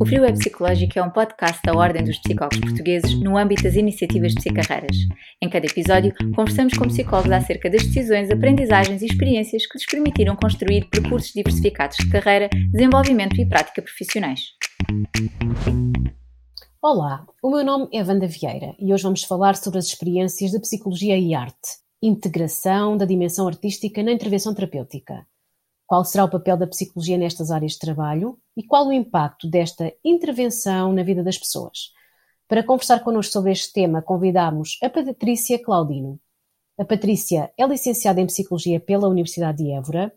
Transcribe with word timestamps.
O 0.00 0.04
Frio 0.04 0.24
é 0.24 0.32
Psicológico 0.32 0.98
é 0.98 1.02
um 1.02 1.10
podcast 1.10 1.60
da 1.64 1.72
Ordem 1.72 2.02
dos 2.02 2.18
Psicólogos 2.18 2.58
Portugueses 2.58 3.14
no 3.20 3.36
âmbito 3.36 3.62
das 3.62 3.74
iniciativas 3.74 4.32
de 4.32 4.36
psicarreiras. 4.36 4.96
Em 5.40 5.48
cada 5.48 5.66
episódio, 5.66 6.12
conversamos 6.34 6.76
com 6.76 6.88
psicólogos 6.88 7.30
acerca 7.30 7.70
das 7.70 7.84
decisões, 7.84 8.30
aprendizagens 8.30 9.02
e 9.02 9.06
experiências 9.06 9.66
que 9.66 9.78
lhes 9.78 9.86
permitiram 9.86 10.34
construir 10.36 10.88
percursos 10.90 11.32
diversificados 11.32 11.96
de 11.96 12.10
carreira, 12.10 12.48
desenvolvimento 12.72 13.40
e 13.40 13.46
prática 13.46 13.82
profissionais. 13.82 14.40
Olá, 16.82 17.24
o 17.42 17.50
meu 17.50 17.64
nome 17.64 17.88
é 17.92 18.02
Wanda 18.02 18.26
Vieira 18.26 18.74
e 18.78 18.92
hoje 18.92 19.04
vamos 19.04 19.22
falar 19.22 19.56
sobre 19.56 19.78
as 19.78 19.86
experiências 19.86 20.50
de 20.50 20.60
psicologia 20.60 21.16
e 21.16 21.34
arte, 21.34 21.78
integração 22.02 22.96
da 22.96 23.04
dimensão 23.04 23.46
artística 23.46 24.02
na 24.02 24.12
intervenção 24.12 24.54
terapêutica. 24.54 25.26
Qual 25.86 26.04
será 26.04 26.24
o 26.24 26.30
papel 26.30 26.56
da 26.56 26.66
psicologia 26.66 27.18
nestas 27.18 27.50
áreas 27.50 27.72
de 27.72 27.78
trabalho 27.78 28.38
e 28.56 28.62
qual 28.62 28.86
o 28.86 28.92
impacto 28.92 29.48
desta 29.48 29.92
intervenção 30.02 30.92
na 30.92 31.02
vida 31.02 31.22
das 31.22 31.36
pessoas? 31.36 31.92
Para 32.48 32.62
conversar 32.62 33.00
connosco 33.00 33.32
sobre 33.32 33.52
este 33.52 33.72
tema, 33.72 34.02
convidamos 34.02 34.78
a 34.82 34.88
Patrícia 34.88 35.62
Claudino. 35.62 36.18
A 36.78 36.84
Patrícia 36.84 37.52
é 37.58 37.66
licenciada 37.66 38.20
em 38.20 38.26
Psicologia 38.26 38.80
pela 38.80 39.08
Universidade 39.08 39.58
de 39.58 39.70
Évora, 39.70 40.12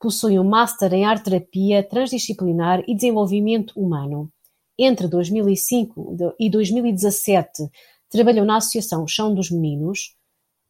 possui 0.00 0.38
um 0.38 0.44
Master 0.44 0.92
em 0.92 1.04
Arte 1.04 1.24
Terapia 1.24 1.82
Transdisciplinar 1.82 2.82
e 2.86 2.94
Desenvolvimento 2.94 3.72
Humano. 3.78 4.30
Entre 4.78 5.08
2005 5.08 6.34
e 6.38 6.50
2017, 6.50 7.68
trabalhou 8.10 8.44
na 8.44 8.58
Associação 8.58 9.06
Chão 9.06 9.34
dos 9.34 9.50
Meninos, 9.50 10.14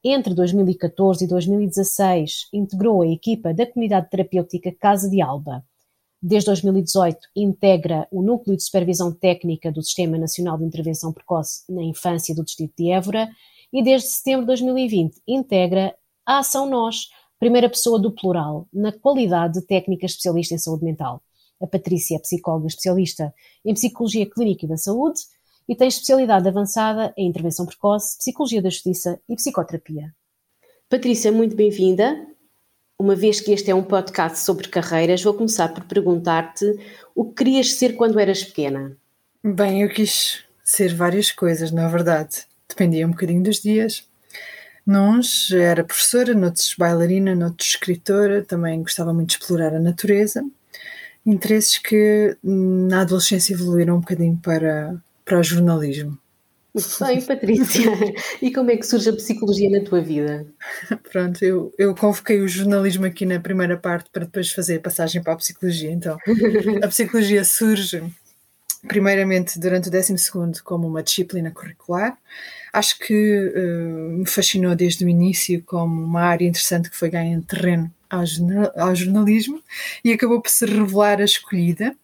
entre 0.08 0.34
2014 0.34 1.24
e 1.24 1.28
2016, 1.28 2.48
integrou 2.52 3.02
a 3.02 3.08
equipa 3.08 3.52
da 3.52 3.66
Comunidade 3.66 4.08
Terapêutica 4.08 4.70
Casa 4.72 5.10
de 5.10 5.20
Alba. 5.20 5.64
Desde 6.22 6.46
2018, 6.46 7.18
integra 7.34 8.06
o 8.12 8.22
Núcleo 8.22 8.56
de 8.56 8.62
Supervisão 8.62 9.12
Técnica 9.12 9.72
do 9.72 9.82
Sistema 9.82 10.16
Nacional 10.16 10.58
de 10.58 10.64
Intervenção 10.64 11.12
Precoce 11.12 11.64
na 11.68 11.82
Infância 11.82 12.34
do 12.34 12.44
Distrito 12.44 12.74
de 12.78 12.90
Évora 12.90 13.28
e 13.72 13.82
desde 13.82 14.08
setembro 14.08 14.42
de 14.42 14.46
2020 14.62 15.20
integra 15.26 15.92
a 16.24 16.38
Ação 16.38 16.70
Nós, 16.70 17.08
primeira 17.38 17.68
pessoa 17.68 17.98
do 17.98 18.12
plural, 18.12 18.68
na 18.72 18.92
qualidade 18.92 19.54
de 19.54 19.66
técnica 19.66 20.06
especialista 20.06 20.54
em 20.54 20.58
saúde 20.58 20.84
mental. 20.84 21.20
A 21.60 21.66
Patrícia 21.66 22.16
é 22.16 22.20
psicóloga 22.20 22.68
especialista 22.68 23.34
em 23.64 23.74
Psicologia 23.74 24.28
Clínica 24.28 24.66
e 24.66 24.68
da 24.68 24.76
Saúde 24.76 25.20
e 25.68 25.74
tem 25.74 25.88
especialidade 25.88 26.48
avançada 26.48 27.12
em 27.16 27.28
intervenção 27.28 27.66
precoce, 27.66 28.18
psicologia 28.18 28.62
da 28.62 28.70
justiça 28.70 29.20
e 29.28 29.34
psicoterapia. 29.34 30.14
Patrícia, 30.88 31.32
muito 31.32 31.56
bem-vinda. 31.56 32.26
Uma 32.98 33.14
vez 33.14 33.40
que 33.40 33.52
este 33.52 33.70
é 33.70 33.74
um 33.74 33.82
podcast 33.82 34.38
sobre 34.38 34.68
carreiras, 34.68 35.22
vou 35.22 35.34
começar 35.34 35.68
por 35.68 35.84
perguntar-te 35.84 36.64
o 37.14 37.26
que 37.26 37.44
querias 37.44 37.72
ser 37.72 37.96
quando 37.96 38.18
eras 38.18 38.42
pequena. 38.42 38.96
Bem, 39.44 39.82
eu 39.82 39.88
quis 39.88 40.44
ser 40.64 40.94
várias 40.94 41.30
coisas, 41.30 41.70
na 41.70 41.88
verdade. 41.88 42.46
Dependia 42.68 43.06
um 43.06 43.10
bocadinho 43.10 43.42
dos 43.42 43.60
dias. 43.60 44.04
Nuns 44.86 45.50
era 45.50 45.84
professora, 45.84 46.32
noutros 46.32 46.74
bailarina, 46.78 47.34
noutros 47.34 47.70
escritora, 47.70 48.42
também 48.42 48.80
gostava 48.80 49.12
muito 49.12 49.30
de 49.30 49.34
explorar 49.34 49.74
a 49.74 49.80
natureza. 49.80 50.44
Interesses 51.24 51.76
que 51.78 52.36
na 52.42 53.00
adolescência 53.00 53.52
evoluíram 53.52 53.96
um 53.96 54.00
bocadinho 54.00 54.38
para 54.40 54.94
para 55.26 55.40
o 55.40 55.42
jornalismo. 55.42 56.16
Muito 56.72 57.04
bem, 57.04 57.22
Patrícia. 57.22 57.90
E 58.40 58.52
como 58.52 58.70
é 58.70 58.76
que 58.76 58.86
surge 58.86 59.08
a 59.08 59.12
psicologia 59.14 59.70
na 59.70 59.82
tua 59.82 60.00
vida? 60.00 60.46
Pronto, 61.10 61.42
eu, 61.42 61.74
eu 61.78 61.94
convoquei 61.94 62.40
o 62.40 62.48
jornalismo 62.48 63.06
aqui 63.06 63.24
na 63.24 63.40
primeira 63.40 63.76
parte 63.76 64.10
para 64.10 64.24
depois 64.24 64.52
fazer 64.52 64.76
a 64.76 64.80
passagem 64.80 65.22
para 65.22 65.32
a 65.32 65.36
psicologia. 65.36 65.90
Então, 65.90 66.16
a 66.82 66.88
psicologia 66.88 67.44
surge 67.44 68.02
primeiramente 68.86 69.58
durante 69.58 69.88
o 69.88 69.90
12 69.90 70.14
como 70.62 70.86
uma 70.86 71.02
disciplina 71.02 71.50
curricular. 71.50 72.16
Acho 72.72 72.98
que 72.98 73.52
uh, 73.56 74.18
me 74.18 74.26
fascinou 74.26 74.76
desde 74.76 75.04
o 75.04 75.08
início 75.08 75.62
como 75.64 76.04
uma 76.04 76.22
área 76.22 76.46
interessante 76.46 76.90
que 76.90 76.96
foi 76.96 77.08
ganhando 77.08 77.46
terreno 77.46 77.90
ao, 78.08 78.22
ao 78.76 78.94
jornalismo 78.94 79.62
e 80.04 80.12
acabou 80.12 80.42
por 80.42 80.50
se 80.50 80.66
revelar 80.66 81.20
a 81.20 81.24
escolhida 81.24 81.96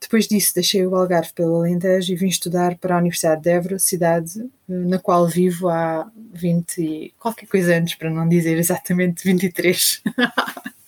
depois 0.00 0.28
disso, 0.28 0.54
deixei 0.54 0.86
o 0.86 0.94
Algarve 0.94 1.32
pelo 1.34 1.56
Alentejo 1.56 2.12
e 2.12 2.16
vim 2.16 2.28
estudar 2.28 2.76
para 2.76 2.94
a 2.94 2.98
Universidade 2.98 3.42
de 3.42 3.50
Évora, 3.50 3.78
cidade 3.78 4.40
eh, 4.40 4.48
na 4.68 4.98
qual 4.98 5.26
vivo 5.26 5.68
há 5.68 6.10
20 6.32 6.78
e 6.80 7.14
qualquer 7.18 7.46
coisa 7.46 7.76
antes, 7.76 7.94
para 7.94 8.10
não 8.10 8.28
dizer 8.28 8.58
exatamente 8.58 9.24
23. 9.24 10.02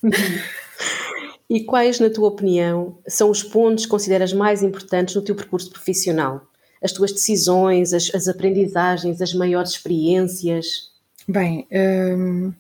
e 1.49 1.65
quais, 1.65 1.99
na 1.99 2.11
tua 2.11 2.29
opinião, 2.29 2.99
são 3.09 3.31
os 3.31 3.43
pontos 3.43 3.85
que 3.85 3.91
consideras 3.91 4.33
mais 4.33 4.63
importantes 4.63 5.15
no 5.15 5.23
teu 5.23 5.35
percurso 5.35 5.71
profissional? 5.71 6.47
As 6.83 6.93
tuas 6.93 7.11
decisões, 7.11 7.93
as, 7.93 8.15
as 8.15 8.29
aprendizagens, 8.29 9.21
as 9.21 9.35
maiores 9.35 9.73
experiências? 9.73 10.93
Bem, 11.27 11.67
hum, 11.73 12.53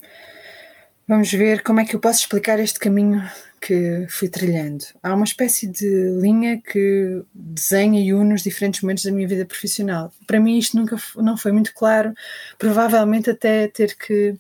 vamos 1.06 1.31
ver 1.31 1.62
como 1.62 1.81
é 1.81 1.84
que 1.84 1.94
eu 1.94 2.00
posso 2.00 2.20
explicar 2.20 2.58
este 2.58 2.81
caminho 2.81 3.22
que 3.60 4.06
fui 4.08 4.28
trilhando. 4.28 4.84
Há 5.02 5.14
uma 5.14 5.24
espécie 5.24 5.66
de 5.66 6.10
linha 6.20 6.60
que 6.60 7.22
desenha 7.34 8.00
e 8.00 8.12
une 8.12 8.34
os 8.34 8.42
diferentes 8.42 8.80
momentos 8.82 9.04
da 9.04 9.12
minha 9.12 9.28
vida 9.28 9.44
profissional. 9.44 10.12
Para 10.26 10.41
mim 10.41 10.58
isto 10.58 10.76
nunca 10.76 10.96
não 11.16 11.36
foi 11.36 11.52
muito 11.52 11.72
claro, 11.74 12.14
provavelmente 12.58 13.30
até 13.30 13.69
ter 13.69 13.96
que 13.96 14.36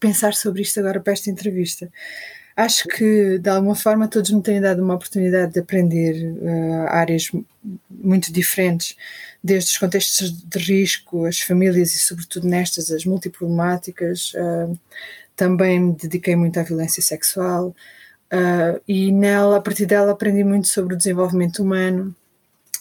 pensar 0.00 0.34
sobre 0.34 0.62
isto 0.62 0.80
agora 0.80 1.00
para 1.00 1.12
esta 1.12 1.30
entrevista. 1.30 1.90
Acho 2.54 2.86
que 2.88 3.38
de 3.38 3.48
alguma 3.48 3.74
forma 3.74 4.08
todos 4.08 4.30
me 4.30 4.42
têm 4.42 4.60
dado 4.60 4.82
uma 4.82 4.94
oportunidade 4.94 5.54
de 5.54 5.60
aprender 5.60 6.34
uh, 6.34 6.86
áreas 6.88 7.30
muito 7.90 8.32
diferentes, 8.32 8.94
desde 9.42 9.70
os 9.70 9.78
contextos 9.78 10.30
de 10.32 10.58
risco, 10.58 11.24
as 11.24 11.40
famílias 11.40 11.94
e 11.94 11.98
sobretudo 11.98 12.46
nestas 12.46 12.90
as 12.90 13.06
multiproblemáticas. 13.06 14.34
Uh, 14.34 14.78
também 15.34 15.80
me 15.80 15.96
dediquei 15.96 16.36
muito 16.36 16.60
à 16.60 16.62
violência 16.62 17.02
sexual, 17.02 17.74
Uh, 18.32 18.80
e 18.88 19.12
nela, 19.12 19.58
a 19.58 19.60
partir 19.60 19.84
dela, 19.84 20.12
aprendi 20.12 20.42
muito 20.42 20.66
sobre 20.66 20.94
o 20.94 20.96
desenvolvimento 20.96 21.62
humano, 21.62 22.16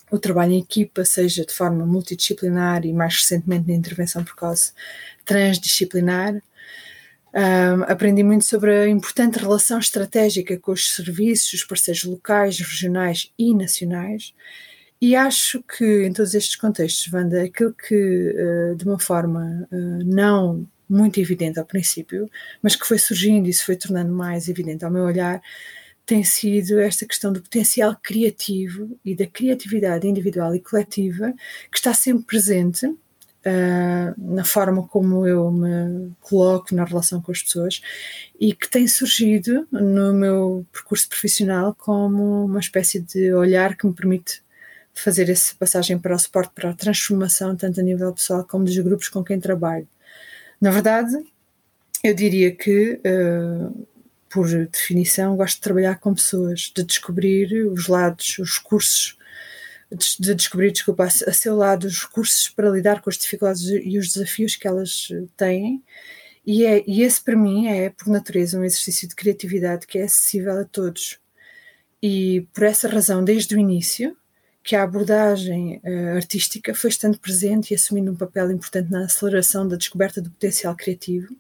o 0.09 0.17
trabalho 0.17 0.53
em 0.53 0.59
equipa, 0.59 1.03
seja 1.03 1.45
de 1.45 1.53
forma 1.53 1.85
multidisciplinar 1.85 2.85
e 2.85 2.93
mais 2.93 3.15
recentemente 3.15 3.67
na 3.67 3.73
intervenção 3.73 4.23
precoce 4.23 4.71
transdisciplinar. 5.25 6.35
Uh, 7.33 7.83
aprendi 7.87 8.23
muito 8.23 8.45
sobre 8.45 8.71
a 8.71 8.87
importante 8.87 9.39
relação 9.39 9.79
estratégica 9.79 10.57
com 10.57 10.71
os 10.71 10.95
serviços, 10.95 11.53
os 11.53 11.63
parceiros 11.65 12.05
locais, 12.05 12.57
regionais 12.59 13.31
e 13.37 13.53
nacionais. 13.53 14.33
E 15.01 15.15
acho 15.15 15.61
que 15.63 16.05
em 16.05 16.13
todos 16.13 16.33
estes 16.33 16.55
contextos, 16.55 17.11
Wanda, 17.11 17.43
aquilo 17.43 17.73
que 17.73 18.35
uh, 18.73 18.75
de 18.75 18.85
uma 18.85 18.99
forma 18.99 19.67
não 20.05 20.65
muito 20.91 21.19
evidente 21.19 21.57
ao 21.57 21.65
princípio, 21.65 22.29
mas 22.61 22.75
que 22.75 22.85
foi 22.85 22.99
surgindo 22.99 23.47
e 23.47 23.53
se 23.53 23.63
foi 23.63 23.77
tornando 23.77 24.11
mais 24.11 24.49
evidente 24.49 24.83
ao 24.83 24.91
meu 24.91 25.03
olhar, 25.03 25.41
tem 26.05 26.23
sido 26.23 26.79
esta 26.79 27.05
questão 27.05 27.31
do 27.31 27.41
potencial 27.41 27.95
criativo 28.03 28.99
e 29.05 29.15
da 29.15 29.25
criatividade 29.25 30.07
individual 30.07 30.53
e 30.53 30.59
coletiva 30.59 31.33
que 31.71 31.77
está 31.77 31.93
sempre 31.93 32.25
presente 32.25 32.85
uh, 32.85 32.97
na 34.17 34.43
forma 34.43 34.85
como 34.87 35.25
eu 35.25 35.49
me 35.49 36.11
coloco 36.19 36.75
na 36.75 36.83
relação 36.83 37.21
com 37.21 37.31
as 37.31 37.41
pessoas 37.41 37.81
e 38.37 38.53
que 38.53 38.69
tem 38.69 38.87
surgido 38.87 39.65
no 39.71 40.13
meu 40.13 40.65
percurso 40.73 41.07
profissional 41.07 41.73
como 41.73 42.45
uma 42.45 42.59
espécie 42.59 42.99
de 42.99 43.33
olhar 43.33 43.77
que 43.77 43.87
me 43.87 43.93
permite 43.93 44.43
fazer 44.93 45.29
essa 45.29 45.55
passagem 45.55 45.97
para 45.97 46.15
o 46.15 46.19
suporte, 46.19 46.51
para 46.53 46.71
a 46.71 46.75
transformação, 46.75 47.55
tanto 47.55 47.79
a 47.79 47.83
nível 47.83 48.11
pessoal 48.13 48.43
como 48.43 48.65
dos 48.65 48.77
grupos 48.79 49.07
com 49.07 49.23
quem 49.23 49.39
trabalho. 49.39 49.87
Na 50.61 50.69
verdade, 50.69 51.17
eu 52.03 52.13
diria 52.13 52.55
que, 52.55 53.01
uh, 53.03 53.87
por 54.29 54.47
definição, 54.67 55.35
gosto 55.35 55.55
de 55.55 55.61
trabalhar 55.61 55.99
com 55.99 56.13
pessoas, 56.13 56.71
de 56.75 56.83
descobrir 56.83 57.65
os 57.67 57.87
lados, 57.87 58.37
os 58.37 58.59
recursos, 58.59 59.17
de 60.19 60.35
descobrir, 60.35 60.71
desculpa, 60.71 61.05
a 61.05 61.09
seu 61.09 61.55
lado 61.55 61.85
os 61.85 62.03
recursos 62.03 62.47
para 62.47 62.69
lidar 62.69 63.01
com 63.01 63.09
as 63.09 63.17
dificuldades 63.17 63.63
e 63.63 63.97
os 63.97 64.13
desafios 64.13 64.55
que 64.55 64.67
elas 64.67 65.09
têm. 65.35 65.83
E, 66.45 66.63
é, 66.63 66.83
e 66.87 67.01
esse, 67.01 67.21
para 67.23 67.35
mim, 67.35 67.67
é, 67.67 67.89
por 67.89 68.07
natureza, 68.07 68.59
um 68.59 68.63
exercício 68.63 69.07
de 69.07 69.15
criatividade 69.15 69.87
que 69.87 69.97
é 69.97 70.03
acessível 70.03 70.59
a 70.59 70.63
todos. 70.63 71.19
E 72.01 72.47
por 72.53 72.63
essa 72.63 72.87
razão, 72.87 73.23
desde 73.23 73.55
o 73.55 73.59
início, 73.59 74.15
que 74.63 74.75
a 74.75 74.83
abordagem 74.83 75.81
uh, 75.83 76.15
artística 76.15 76.73
foi 76.73 76.89
estando 76.89 77.19
presente 77.19 77.71
e 77.71 77.75
assumindo 77.75 78.11
um 78.11 78.15
papel 78.15 78.51
importante 78.51 78.91
na 78.91 79.05
aceleração 79.05 79.67
da 79.67 79.75
descoberta 79.75 80.21
do 80.21 80.29
potencial 80.29 80.75
criativo, 80.75 81.35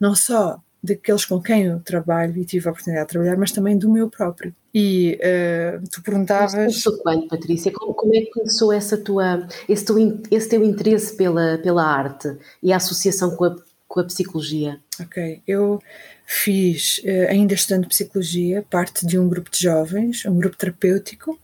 não 0.00 0.14
só 0.14 0.60
daqueles 0.82 1.24
com 1.24 1.40
quem 1.40 1.66
eu 1.66 1.78
trabalho 1.80 2.36
e 2.38 2.44
tive 2.44 2.66
a 2.66 2.72
oportunidade 2.72 3.06
de 3.06 3.12
trabalhar, 3.12 3.36
mas 3.36 3.52
também 3.52 3.78
do 3.78 3.90
meu 3.90 4.10
próprio. 4.10 4.52
E 4.74 5.18
uh, 5.20 5.88
tu 5.88 6.02
perguntavas. 6.02 6.54
Começou 6.54 6.98
quando, 6.98 7.28
Patrícia? 7.28 7.70
Como, 7.70 7.94
como, 7.94 8.14
é 8.16 8.20
que 8.22 8.30
começou 8.32 8.72
essa 8.72 8.96
tua, 8.96 9.46
esse, 9.68 9.84
teu, 9.84 10.20
esse 10.30 10.48
teu 10.48 10.64
interesse 10.64 11.14
pela, 11.14 11.58
pela 11.58 11.84
arte 11.84 12.36
e 12.62 12.72
a 12.72 12.76
associação 12.76 13.36
com 13.36 13.44
a, 13.44 13.56
com 13.86 14.00
a 14.00 14.04
psicologia? 14.04 14.80
Ok, 15.00 15.40
eu 15.46 15.80
fiz, 16.26 16.98
uh, 17.04 17.30
ainda 17.30 17.54
estudando 17.54 17.86
psicologia, 17.86 18.64
parte 18.68 19.06
de 19.06 19.18
um 19.18 19.28
grupo 19.28 19.50
de 19.50 19.60
jovens, 19.60 20.24
um 20.26 20.36
grupo 20.36 20.56
terapêutico, 20.56 21.38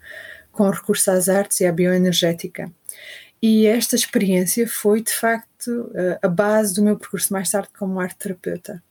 com 0.58 0.68
recurso 0.70 1.08
às 1.12 1.28
artes 1.28 1.60
e 1.60 1.66
à 1.66 1.70
bioenergética. 1.70 2.68
E 3.40 3.68
esta 3.68 3.94
experiência 3.94 4.66
foi, 4.66 5.00
de 5.00 5.12
facto, 5.12 5.92
a 6.20 6.26
base 6.26 6.74
do 6.74 6.82
meu 6.82 6.98
percurso 6.98 7.32
mais 7.32 7.48
tarde 7.48 7.68
como 7.78 8.00
arte 8.00 8.16
terapeuta, 8.16 8.82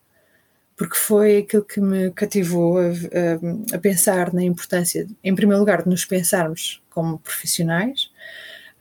porque 0.78 0.96
foi 0.96 1.40
aquilo 1.40 1.66
que 1.66 1.82
me 1.82 2.10
cativou 2.12 2.78
a, 2.78 2.84
a, 2.84 3.76
a, 3.76 3.80
pensar 3.80 4.34
na 4.34 4.42
importância, 4.42 5.06
em 5.22 5.36
primeiro 5.36 5.60
lugar, 5.60 5.84
de 5.84 5.90
nos 5.90 6.06
pensarmos 6.06 6.82
como 6.90 7.20
profissionais 7.20 8.10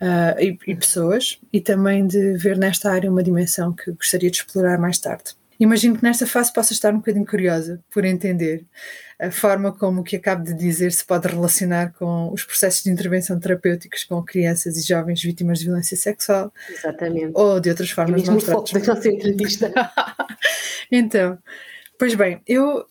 uh, 0.00 0.40
e, 0.40 0.56
e 0.68 0.76
pessoas, 0.76 1.40
e 1.52 1.60
também 1.60 2.06
de 2.06 2.34
ver 2.34 2.56
nesta 2.56 2.92
área 2.92 3.10
uma 3.10 3.24
dimensão 3.24 3.72
que 3.72 3.90
gostaria 3.90 4.30
de 4.30 4.36
explorar 4.36 4.78
mais 4.78 4.98
tarde. 4.98 5.34
Imagino 5.58 5.96
que 5.96 6.04
nesta 6.04 6.24
fase 6.24 6.52
possa 6.52 6.72
estar 6.72 6.94
um 6.94 6.98
bocadinho 6.98 7.26
curiosa 7.26 7.80
por 7.92 8.04
entender 8.04 8.64
a 9.18 9.30
forma 9.30 9.72
como 9.72 10.02
o 10.02 10.04
que 10.04 10.16
acabo 10.16 10.44
de 10.44 10.54
dizer 10.54 10.92
se 10.92 11.04
pode 11.04 11.26
relacionar 11.26 11.92
com 11.98 12.30
os 12.32 12.44
processos 12.44 12.84
de 12.84 12.90
intervenção 12.90 13.40
terapêuticos 13.40 14.04
com 14.04 14.22
crianças 14.22 14.76
e 14.76 14.86
jovens 14.86 15.22
vítimas 15.22 15.58
de 15.58 15.64
violência 15.64 15.96
sexual. 15.96 16.52
Exatamente. 16.70 17.32
Ou 17.34 17.58
de 17.58 17.70
outras 17.70 17.90
formas 17.90 18.22
é 18.22 18.30
mesmo 18.30 18.40
foco 18.40 18.72
da 18.72 18.94
nossa 18.94 19.08
entrevista. 19.08 19.72
então, 20.92 21.38
pois 21.98 22.14
bem, 22.14 22.42
eu 22.46 22.86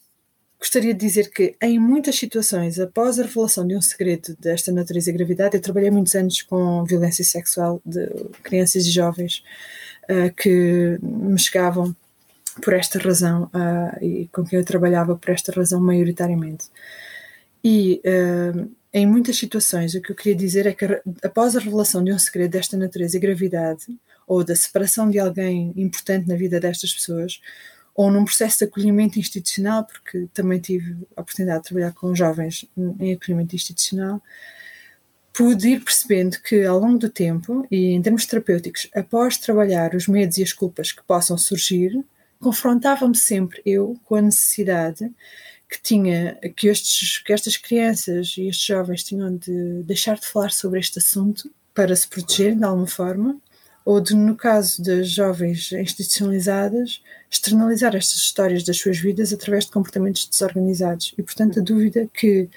gostaria 0.60 0.96
de 0.96 1.00
dizer 1.00 1.30
que 1.30 1.56
em 1.62 1.78
muitas 1.78 2.16
situações, 2.16 2.80
após 2.80 3.20
a 3.20 3.24
revelação 3.24 3.68
de 3.68 3.76
um 3.76 3.82
segredo 3.82 4.36
desta 4.40 4.72
natureza 4.72 5.12
e 5.12 5.14
gravidade, 5.14 5.56
eu 5.56 5.62
trabalhei 5.62 5.92
muitos 5.92 6.16
anos 6.16 6.42
com 6.42 6.84
violência 6.86 7.24
sexual 7.24 7.80
de 7.86 8.08
crianças 8.42 8.88
e 8.88 8.90
jovens 8.90 9.44
uh, 10.10 10.34
que 10.36 10.98
me 11.04 11.38
chegavam 11.38 11.96
por 12.62 12.74
esta 12.74 13.00
razão 13.00 13.44
uh, 13.46 14.04
e 14.04 14.28
com 14.32 14.44
quem 14.44 14.60
eu 14.60 14.66
trabalhava 14.66 15.16
por 15.16 15.30
esta 15.30 15.52
razão 15.52 15.82
maioritariamente. 15.82 16.70
E 17.64 18.02
uh, 18.06 18.70
em 18.94 19.06
muitas 19.06 19.38
situações 19.38 19.94
o 19.94 20.02
que 20.02 20.12
eu 20.12 20.16
queria 20.16 20.36
dizer 20.36 20.66
é 20.66 20.74
que 20.74 20.86
após 21.24 21.56
a 21.56 21.60
revelação 21.60 22.04
de 22.04 22.14
um 22.14 22.20
segredo 22.20 22.52
desta 22.52 22.78
natureza 22.78 23.18
e 23.18 23.20
gravidade, 23.20 23.86
ou 24.28 24.44
da 24.44 24.56
separação 24.56 25.10
de 25.10 25.20
alguém 25.20 25.74
importante 25.76 26.28
na 26.28 26.36
vida 26.36 26.60
destas 26.60 26.94
pessoas, 26.94 27.40
ou 27.94 28.12
num 28.12 28.26
processo 28.26 28.60
de 28.60 28.66
acolhimento 28.66 29.20
institucional, 29.20 29.86
porque 29.86 30.28
também 30.34 30.60
tive 30.60 30.98
a 31.16 31.22
oportunidade 31.22 31.64
de 31.64 31.70
trabalhar 31.70 31.94
com 31.94 32.14
jovens 32.14 32.66
em 33.00 33.14
acolhimento 33.14 33.56
institucional, 33.56 34.22
pude 35.32 35.70
ir 35.70 35.84
percebendo 35.84 36.38
que 36.42 36.64
ao 36.64 36.80
longo 36.80 36.98
do 36.98 37.10
tempo 37.10 37.66
e 37.70 37.92
em 37.94 38.02
termos 38.02 38.26
terapêuticos, 38.26 38.90
após 38.94 39.38
trabalhar 39.38 39.94
os 39.94 40.08
medos 40.08 40.38
e 40.38 40.44
as 40.44 40.54
culpas 40.54 40.92
que 40.92 41.04
possam 41.04 41.38
surgir, 41.38 42.04
confrontava-me 42.40 43.16
sempre 43.16 43.62
eu 43.66 44.00
com 44.06 44.16
a 44.16 44.22
necessidade 44.22 45.12
que 45.70 45.82
tinha 45.82 46.36
que, 46.56 46.68
estes, 46.68 47.18
que 47.20 47.34
estas 47.34 47.58
crianças 47.58 48.36
e 48.38 48.48
estes 48.48 48.66
jovens 48.66 49.04
tinham 49.04 49.36
de 49.36 49.84
deixar 49.84 50.18
de 50.18 50.28
falar 50.28 50.52
sobre 50.52 50.80
este 50.80 51.00
assunto 51.00 51.52
para 51.74 51.96
se 51.96 52.08
protegerem 52.08 52.58
de 52.58 52.64
alguma 52.64 52.88
forma, 52.88 53.38
ou 53.84 54.00
de, 54.00 54.16
no 54.16 54.36
caso 54.36 54.82
das 54.82 55.10
jovens 55.10 55.72
institucionalizadas, 55.72 57.04
externalizar 57.30 57.96
estas 57.96 58.16
histórias 58.16 58.64
das 58.64 58.78
suas 58.78 58.98
vidas 58.98 59.34
através 59.34 59.66
de 59.66 59.72
comportamentos 59.72 60.28
desorganizados. 60.28 61.14
E, 61.18 61.22
portanto, 61.22 61.60
a 61.60 61.64
dúvida 61.64 62.10
que, 62.12 62.50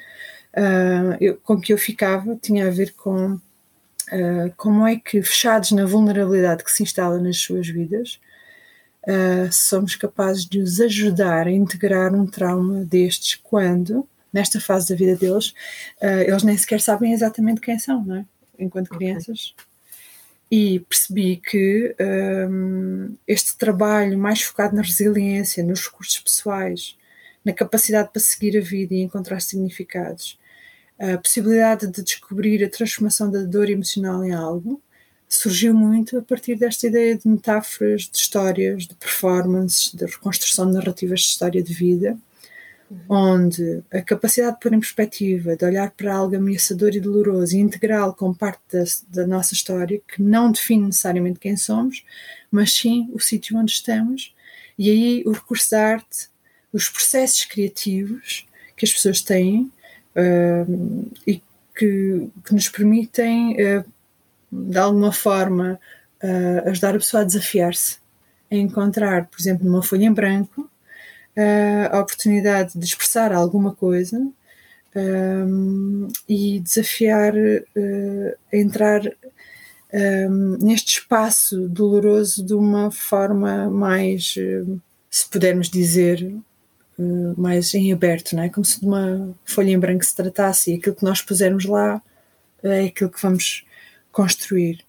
uh, 0.54 1.16
eu, 1.20 1.36
com 1.42 1.60
que 1.60 1.72
eu 1.72 1.76
ficava 1.76 2.36
tinha 2.36 2.68
a 2.68 2.70
ver 2.70 2.94
com 2.94 3.32
uh, 3.32 4.52
como 4.56 4.86
é 4.86 4.96
que, 4.96 5.20
fechados 5.20 5.72
na 5.72 5.84
vulnerabilidade 5.84 6.64
que 6.64 6.70
se 6.70 6.82
instala 6.82 7.18
nas 7.18 7.36
suas 7.36 7.68
vidas, 7.68 8.18
uh, 9.08 9.50
somos 9.50 9.96
capazes 9.96 10.44
de 10.44 10.60
os 10.60 10.80
ajudar 10.80 11.46
a 11.46 11.50
integrar 11.50 12.14
um 12.14 12.26
trauma 12.26 12.84
destes 12.84 13.34
quando, 13.42 14.06
nesta 14.32 14.60
fase 14.60 14.90
da 14.90 14.94
vida 14.94 15.16
deles, 15.16 15.54
uh, 16.02 16.22
eles 16.26 16.42
nem 16.42 16.56
sequer 16.56 16.80
sabem 16.80 17.12
exatamente 17.12 17.60
quem 17.60 17.78
são, 17.78 18.04
não 18.04 18.16
é? 18.16 18.24
Enquanto 18.58 18.88
okay. 18.88 19.08
crianças. 19.08 19.54
E 20.50 20.80
percebi 20.80 21.36
que 21.36 21.94
um, 22.50 23.14
este 23.26 23.56
trabalho 23.56 24.18
mais 24.18 24.42
focado 24.42 24.74
na 24.74 24.82
resiliência, 24.82 25.62
nos 25.62 25.86
recursos 25.86 26.18
pessoais, 26.18 26.96
na 27.44 27.52
capacidade 27.52 28.10
para 28.10 28.20
seguir 28.20 28.56
a 28.56 28.60
vida 28.60 28.94
e 28.94 29.02
encontrar 29.02 29.40
significados, 29.40 30.38
a 30.98 31.16
possibilidade 31.18 31.86
de 31.86 32.02
descobrir 32.02 32.64
a 32.64 32.68
transformação 32.68 33.30
da 33.30 33.42
dor 33.44 33.70
emocional 33.70 34.24
em 34.24 34.32
algo, 34.32 34.82
surgiu 35.28 35.74
muito 35.74 36.18
a 36.18 36.22
partir 36.22 36.56
desta 36.56 36.86
ideia 36.86 37.16
de 37.16 37.28
metáforas, 37.28 38.02
de 38.02 38.16
histórias, 38.16 38.86
de 38.86 38.94
performances, 38.94 39.92
de 39.92 40.06
reconstrução 40.06 40.66
de 40.66 40.72
narrativas 40.74 41.20
de 41.20 41.26
história 41.26 41.62
de 41.62 41.74
vida, 41.74 42.16
uhum. 42.90 42.98
onde 43.08 43.82
a 43.92 44.00
capacidade 44.00 44.54
de 44.54 44.60
pôr 44.60 44.72
em 44.72 44.80
perspectiva, 44.80 45.54
de 45.54 45.64
olhar 45.64 45.90
para 45.90 46.14
algo 46.14 46.34
ameaçador 46.34 46.94
e 46.94 47.00
doloroso 47.00 47.54
e 47.54 47.60
integrá-lo 47.60 48.14
como 48.14 48.34
parte 48.34 48.60
da, 48.72 48.84
da, 49.10 49.26
nossa 49.26 49.52
história, 49.52 50.00
que 50.08 50.22
não 50.22 50.50
define 50.50 50.86
necessariamente 50.86 51.38
quem 51.38 51.56
somos, 51.56 52.04
mas 52.50 52.72
sim 52.72 53.10
o 53.12 53.20
sítio 53.20 53.58
onde 53.58 53.72
estamos, 53.72 54.34
e 54.78 54.90
aí 54.90 55.22
o 55.26 55.32
recurso 55.32 55.70
da 55.72 55.86
arte, 55.88 56.28
os 56.72 56.88
processos 56.88 57.44
criativos 57.44 58.46
que 58.76 58.84
as 58.84 58.92
pessoas 58.92 59.20
têm 59.20 59.70
uh, 60.14 61.10
e 61.26 61.42
que, 61.76 62.28
que, 62.44 62.54
nos 62.54 62.68
permitem 62.68 63.54
uh, 63.54 63.84
de 64.50 64.78
alguma 64.78 65.12
forma 65.12 65.78
uh, 66.22 66.68
ajudar 66.68 66.94
a 66.94 66.98
pessoa 66.98 67.22
a 67.22 67.26
desafiar-se, 67.26 67.98
a 68.50 68.56
encontrar, 68.56 69.26
por 69.26 69.38
exemplo, 69.38 69.66
numa 69.66 69.82
folha 69.82 70.04
em 70.04 70.12
branco, 70.12 70.62
uh, 71.36 71.96
a 71.96 72.00
oportunidade 72.00 72.78
de 72.78 72.84
expressar 72.84 73.32
alguma 73.32 73.74
coisa 73.74 74.18
um, 74.96 76.08
e 76.28 76.60
desafiar 76.60 77.34
uh, 77.34 78.36
a 78.52 78.56
entrar 78.56 79.02
um, 79.92 80.58
neste 80.60 81.00
espaço 81.00 81.68
doloroso 81.68 82.44
de 82.44 82.54
uma 82.54 82.90
forma 82.90 83.70
mais, 83.70 84.34
se 85.10 85.28
pudermos 85.30 85.70
dizer, 85.70 86.34
mais 87.36 87.72
em 87.74 87.92
aberto, 87.92 88.34
não 88.34 88.42
é? 88.42 88.48
Como 88.48 88.64
se 88.64 88.80
de 88.80 88.86
uma 88.86 89.34
folha 89.44 89.70
em 89.70 89.78
branco 89.78 90.04
se 90.04 90.14
tratasse 90.14 90.72
e 90.72 90.74
aquilo 90.74 90.96
que 90.96 91.04
nós 91.04 91.22
pusermos 91.22 91.64
lá 91.64 92.02
é 92.62 92.86
aquilo 92.86 93.08
que 93.08 93.22
vamos 93.22 93.64
construir. 94.18 94.84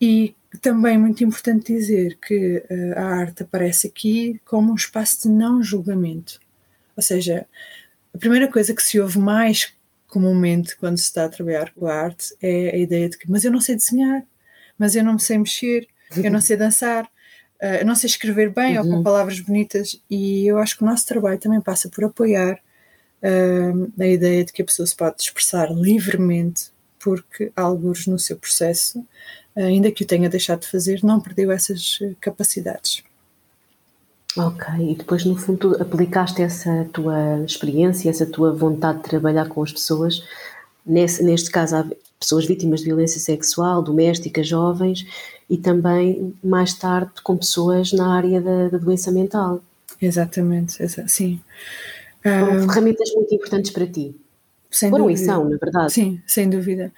E 0.00 0.34
também 0.60 0.96
é 0.96 0.98
muito 0.98 1.22
importante 1.22 1.72
dizer 1.72 2.18
que 2.20 2.64
uh, 2.68 2.98
a 2.98 3.04
arte 3.04 3.44
aparece 3.44 3.86
aqui 3.86 4.40
como 4.44 4.72
um 4.72 4.74
espaço 4.74 5.22
de 5.22 5.28
não 5.28 5.62
julgamento. 5.62 6.40
Ou 6.96 7.02
seja, 7.02 7.46
a 8.12 8.18
primeira 8.18 8.48
coisa 8.50 8.74
que 8.74 8.82
se 8.82 8.98
ouve 8.98 9.20
mais 9.20 9.72
comumente 10.08 10.76
quando 10.76 10.98
se 10.98 11.04
está 11.04 11.24
a 11.24 11.28
trabalhar 11.28 11.72
com 11.72 11.86
a 11.86 11.94
arte 11.94 12.34
é 12.42 12.74
a 12.74 12.76
ideia 12.76 13.08
de 13.08 13.16
que, 13.16 13.30
mas 13.30 13.44
eu 13.44 13.52
não 13.52 13.60
sei 13.60 13.76
desenhar, 13.76 14.24
mas 14.76 14.96
eu 14.96 15.04
não 15.04 15.16
sei 15.16 15.38
mexer, 15.38 15.86
eu 16.16 16.30
não 16.30 16.40
sei 16.40 16.56
dançar, 16.56 17.04
uh, 17.04 17.78
eu 17.80 17.86
não 17.86 17.94
sei 17.94 18.08
escrever 18.08 18.50
bem 18.50 18.76
uhum. 18.76 18.84
ou 18.84 18.90
com 18.90 18.96
uhum. 18.96 19.02
palavras 19.04 19.38
bonitas. 19.38 20.02
E 20.10 20.44
eu 20.44 20.58
acho 20.58 20.76
que 20.76 20.82
o 20.82 20.86
nosso 20.86 21.06
trabalho 21.06 21.38
também 21.38 21.60
passa 21.60 21.88
por 21.88 22.02
apoiar 22.02 22.54
uh, 23.22 23.92
a 24.02 24.06
ideia 24.08 24.44
de 24.44 24.52
que 24.52 24.60
a 24.60 24.64
pessoa 24.64 24.84
se 24.84 24.96
pode 24.96 25.22
expressar 25.22 25.70
livremente 25.70 26.71
porque 27.02 27.52
alguns 27.56 28.06
no 28.06 28.18
seu 28.18 28.36
processo, 28.36 29.04
ainda 29.56 29.90
que 29.90 30.04
o 30.04 30.06
tenha 30.06 30.28
deixado 30.28 30.60
de 30.60 30.68
fazer, 30.68 31.00
não 31.02 31.20
perdeu 31.20 31.50
essas 31.50 31.98
eh, 32.00 32.14
capacidades. 32.20 33.02
Ok, 34.36 34.66
e 34.78 34.94
depois 34.94 35.24
no 35.26 35.36
fundo 35.36 35.76
aplicaste 35.82 36.40
essa 36.40 36.88
tua 36.92 37.42
experiência, 37.44 38.08
essa 38.08 38.24
tua 38.24 38.52
vontade 38.52 38.98
de 38.98 39.04
trabalhar 39.04 39.46
com 39.48 39.62
as 39.62 39.72
pessoas, 39.72 40.22
nesse, 40.86 41.22
neste 41.22 41.50
caso 41.50 41.76
há 41.76 41.86
pessoas 42.18 42.46
vítimas 42.46 42.80
de 42.80 42.86
violência 42.86 43.20
sexual, 43.20 43.82
doméstica, 43.82 44.42
jovens, 44.42 45.04
e 45.50 45.58
também 45.58 46.34
mais 46.42 46.72
tarde 46.72 47.10
com 47.22 47.36
pessoas 47.36 47.92
na 47.92 48.16
área 48.16 48.40
da, 48.40 48.68
da 48.68 48.78
doença 48.78 49.10
mental. 49.10 49.60
Exatamente, 50.00 50.78
sim. 51.08 51.40
Foram 52.22 52.64
uh, 52.64 52.68
ferramentas 52.68 53.12
muito 53.14 53.34
importantes 53.34 53.70
para 53.70 53.86
ti. 53.86 54.14
Sem 54.72 54.90
Foram 54.90 55.04
dúvida. 55.04 55.20
e 55.20 55.24
são, 55.24 55.48
na 55.48 55.56
verdade. 55.56 55.92
Sim, 55.92 56.20
sem 56.26 56.48
dúvida. 56.48 56.92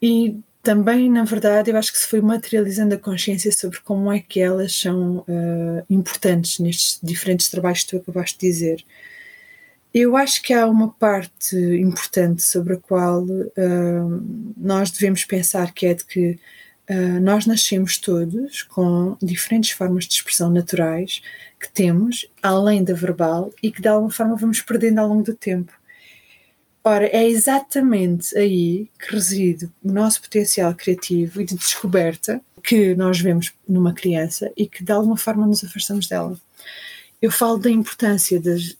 E 0.00 0.38
também, 0.62 1.10
na 1.10 1.24
verdade, 1.24 1.70
eu 1.70 1.76
acho 1.76 1.92
que 1.92 1.98
se 1.98 2.06
foi 2.06 2.20
materializando 2.20 2.94
a 2.94 2.98
consciência 2.98 3.50
sobre 3.50 3.80
como 3.80 4.12
é 4.12 4.20
que 4.20 4.40
elas 4.40 4.72
são 4.72 5.18
uh, 5.18 5.84
importantes 5.90 6.60
nestes 6.60 7.00
diferentes 7.02 7.48
trabalhos 7.48 7.82
que 7.82 7.90
tu 7.90 7.96
acabaste 7.96 8.38
de 8.38 8.46
dizer. 8.46 8.84
Eu 9.92 10.16
acho 10.16 10.40
que 10.40 10.54
há 10.54 10.66
uma 10.66 10.90
parte 10.90 11.56
importante 11.56 12.42
sobre 12.42 12.74
a 12.74 12.76
qual 12.78 13.24
uh, 13.24 14.52
nós 14.56 14.90
devemos 14.90 15.24
pensar, 15.24 15.74
que 15.74 15.84
é 15.84 15.94
de 15.94 16.04
que 16.04 16.38
uh, 16.88 17.20
nós 17.20 17.44
nascemos 17.44 17.98
todos 17.98 18.62
com 18.62 19.16
diferentes 19.20 19.72
formas 19.72 20.06
de 20.06 20.14
expressão 20.14 20.48
naturais 20.48 21.20
que 21.58 21.70
temos, 21.72 22.30
além 22.40 22.84
da 22.84 22.94
verbal, 22.94 23.52
e 23.60 23.72
que 23.72 23.82
de 23.82 23.88
alguma 23.88 24.12
forma 24.12 24.36
vamos 24.36 24.60
perdendo 24.60 25.00
ao 25.00 25.08
longo 25.08 25.24
do 25.24 25.34
tempo. 25.34 25.72
Ora, 26.84 27.06
é 27.06 27.28
exatamente 27.28 28.36
aí 28.36 28.88
que 28.98 29.14
reside 29.14 29.66
o 29.84 29.92
nosso 29.92 30.20
potencial 30.20 30.74
criativo 30.74 31.40
e 31.40 31.44
de 31.44 31.54
descoberta 31.54 32.40
que 32.62 32.94
nós 32.96 33.20
vemos 33.20 33.52
numa 33.68 33.94
criança 33.94 34.50
e 34.56 34.66
que 34.66 34.82
de 34.82 34.92
alguma 34.92 35.16
forma 35.16 35.46
nos 35.46 35.62
afastamos 35.62 36.08
dela. 36.08 36.36
Eu 37.20 37.30
falo 37.30 37.56
da 37.56 37.70
importância 37.70 38.40
das, 38.40 38.76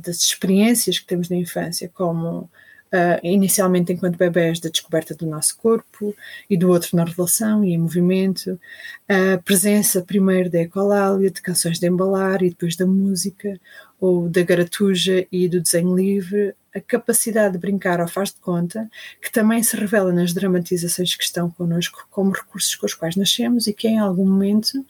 das 0.00 0.18
experiências 0.18 1.00
que 1.00 1.06
temos 1.06 1.28
na 1.28 1.36
infância, 1.36 1.90
como 1.92 2.48
uh, 2.92 3.18
inicialmente 3.22 3.92
enquanto 3.92 4.16
bebés 4.16 4.60
da 4.60 4.68
descoberta 4.68 5.14
do 5.14 5.26
nosso 5.26 5.56
corpo 5.56 6.14
e 6.48 6.56
do 6.56 6.70
outro 6.70 6.96
na 6.96 7.04
relação 7.04 7.64
e 7.64 7.72
em 7.72 7.78
movimento, 7.78 8.60
a 9.08 9.38
presença 9.38 10.02
primeiro 10.02 10.50
da 10.50 10.60
ecolalia, 10.60 11.30
de 11.30 11.40
canções 11.40 11.78
de 11.78 11.86
embalar 11.86 12.42
e 12.42 12.50
depois 12.50 12.76
da 12.76 12.86
música, 12.86 13.58
ou 14.00 14.28
da 14.28 14.42
garatuja 14.42 15.26
e 15.30 15.48
do 15.48 15.60
desenho 15.60 15.94
livre, 15.94 16.54
a 16.74 16.80
capacidade 16.80 17.52
de 17.52 17.58
brincar 17.58 18.00
ao 18.00 18.08
faz 18.08 18.30
de 18.30 18.40
conta, 18.40 18.90
que 19.20 19.30
também 19.30 19.62
se 19.62 19.76
revela 19.76 20.12
nas 20.12 20.32
dramatizações 20.32 21.14
que 21.14 21.22
estão 21.22 21.50
connosco 21.50 22.06
como 22.10 22.32
recursos 22.32 22.74
com 22.74 22.86
os 22.86 22.94
quais 22.94 23.14
nascemos 23.14 23.66
e 23.66 23.72
que 23.72 23.86
em 23.86 23.98
algum 23.98 24.26
momento 24.26 24.84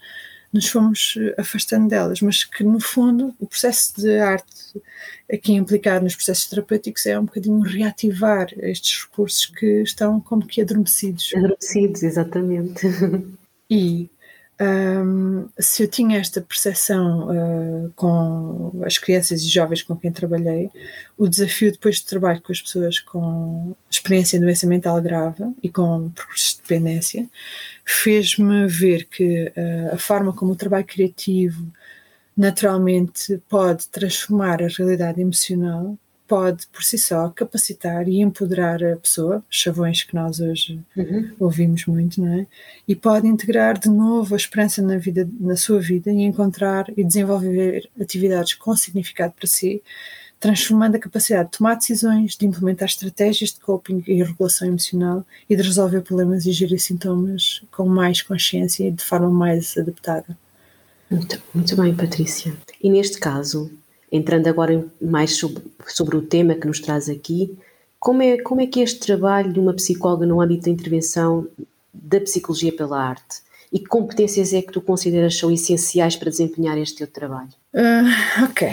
nos 0.53 0.69
fomos 0.69 1.15
eh, 1.17 1.35
afastando 1.39 1.89
delas, 1.89 2.21
mas 2.21 2.45
que 2.45 2.63
no 2.63 2.81
fundo 2.81 3.35
o 3.41 3.47
processo 3.47 4.01
de 4.01 4.19
arte 4.19 4.81
aqui 5.33 5.55
implicado 5.55 6.05
nos 6.05 6.15
processos 6.15 6.49
terapêuticos 6.49 7.07
é 7.07 7.19
um 7.19 7.25
bocadinho 7.25 7.61
reativar 7.61 8.49
estes 8.59 9.05
recursos 9.05 9.47
que 9.47 9.83
estão 9.83 10.21
como 10.21 10.47
que 10.47 10.61
adormecidos. 10.61 11.33
Adormecidos, 11.35 12.03
exatamente. 12.03 12.87
E 13.75 14.11
um, 14.61 15.49
se 15.59 15.83
eu 15.83 15.89
tinha 15.89 16.19
esta 16.19 16.41
percepção 16.41 17.29
uh, 17.31 17.93
com 17.97 18.83
as 18.85 18.99
crianças 18.99 19.43
e 19.43 19.49
jovens 19.49 19.83
com 19.83 19.97
quem 19.97 20.13
trabalhei, 20.13 20.71
o 21.17 21.29
desafio 21.29 21.73
depois 21.73 21.97
de 21.97 22.07
trabalho 22.07 22.41
com 22.41 22.53
as 22.53 22.61
pessoas 22.61 23.01
com 23.01 23.75
experiência 23.91 24.37
em 24.37 24.41
doença 24.41 24.67
mental 24.67 25.01
grave 25.01 25.45
e 25.63 25.69
com 25.69 26.11
percursos 26.11 26.55
de 26.55 26.63
dependência 26.63 27.29
fez-me 27.85 28.67
ver 28.69 29.05
que 29.09 29.53
uh, 29.57 29.95
a 29.95 29.99
forma 29.99 30.33
como 30.33 30.53
o 30.53 30.57
trabalho 30.57 30.85
criativo 30.85 31.67
naturalmente 32.37 33.43
pode 33.49 33.89
transformar 33.89 34.63
a 34.63 34.69
realidade 34.69 35.21
emocional 35.21 35.99
pode 36.33 36.67
por 36.69 36.83
si 36.83 36.97
só 36.97 37.29
capacitar 37.29 38.09
e 38.09 38.23
empoderar 38.23 38.83
a 38.83 38.97
pessoa, 38.97 39.45
chavões 39.51 40.03
que 40.03 40.15
nós 40.15 40.41
hoje 40.41 40.81
uhum. 40.97 41.31
ouvimos 41.39 41.85
muito, 41.85 42.23
não 42.23 42.33
é? 42.33 42.47
E 42.89 42.97
pode 42.97 43.29
integrar 43.29 43.79
de 43.79 43.91
novo 43.91 44.33
a 44.33 44.39
esperança 44.39 44.81
na 44.81 44.97
vida, 44.97 45.29
na 45.39 45.57
sua 45.57 45.79
vida 45.79 46.11
e 46.11 46.23
encontrar 46.23 46.87
e 46.97 47.05
desenvolver 47.05 47.87
atividades 48.01 48.55
com 48.55 48.75
significado 48.75 49.35
para 49.35 49.47
si, 49.47 49.83
transformando 50.41 50.95
a 50.97 50.99
capacidade 50.99 51.51
de 51.51 51.59
tomar 51.59 51.75
decisões, 51.75 52.35
de 52.35 52.47
implementar 52.47 52.89
estratégias 52.89 53.51
de 53.51 53.61
coping 53.61 54.03
e 54.07 54.23
regulação 54.23 54.67
emocional 54.67 55.27
e 55.51 55.55
de 55.55 55.63
resolver 55.63 56.01
problemas 56.01 56.47
e 56.47 56.53
gerir 56.53 56.81
sintomas 56.81 57.63
com 57.71 57.87
mais 57.87 58.23
consciência 58.23 58.89
e 58.89 58.91
de 58.91 59.05
forma 59.05 59.29
mais 59.29 59.77
adaptada. 59.77 60.35
Muito, 61.11 61.43
muito 61.53 61.77
bem, 61.77 61.95
Patrícia. 61.95 62.57
E 62.83 62.89
neste 62.89 63.21
caso, 63.21 63.71
entrando 64.13 64.47
agora 64.47 64.85
mais 65.01 65.37
sobre, 65.37 65.63
sobre 65.89 66.17
o 66.17 66.23
tema 66.23 66.55
que 66.55 66.67
nos 66.67 66.79
traz 66.79 67.09
aqui, 67.09 67.59
como 67.99 68.23
é, 68.23 68.37
como 68.43 68.61
é 68.61 68.67
que 68.67 68.81
este 68.81 69.01
trabalho 69.01 69.53
de 69.53 69.59
uma 69.59 69.73
psicóloga 69.73 70.27
no 70.27 70.41
âmbito 70.41 70.65
da 70.65 70.71
intervenção 70.71 71.49
da 71.95 72.21
psicologia 72.21 72.73
pela 72.73 73.01
arte? 73.03 73.41
E 73.73 73.79
que 73.79 73.87
competências 73.87 74.53
é 74.53 74.61
que 74.61 74.71
tu 74.73 74.83
consideras 74.83 75.39
são 75.39 75.51
essenciais 75.51 76.15
para 76.15 76.29
desempenhar 76.29 76.77
este 76.77 76.99
teu 76.99 77.07
trabalho? 77.07 77.49
Uh, 77.73 78.45
ok. 78.45 78.69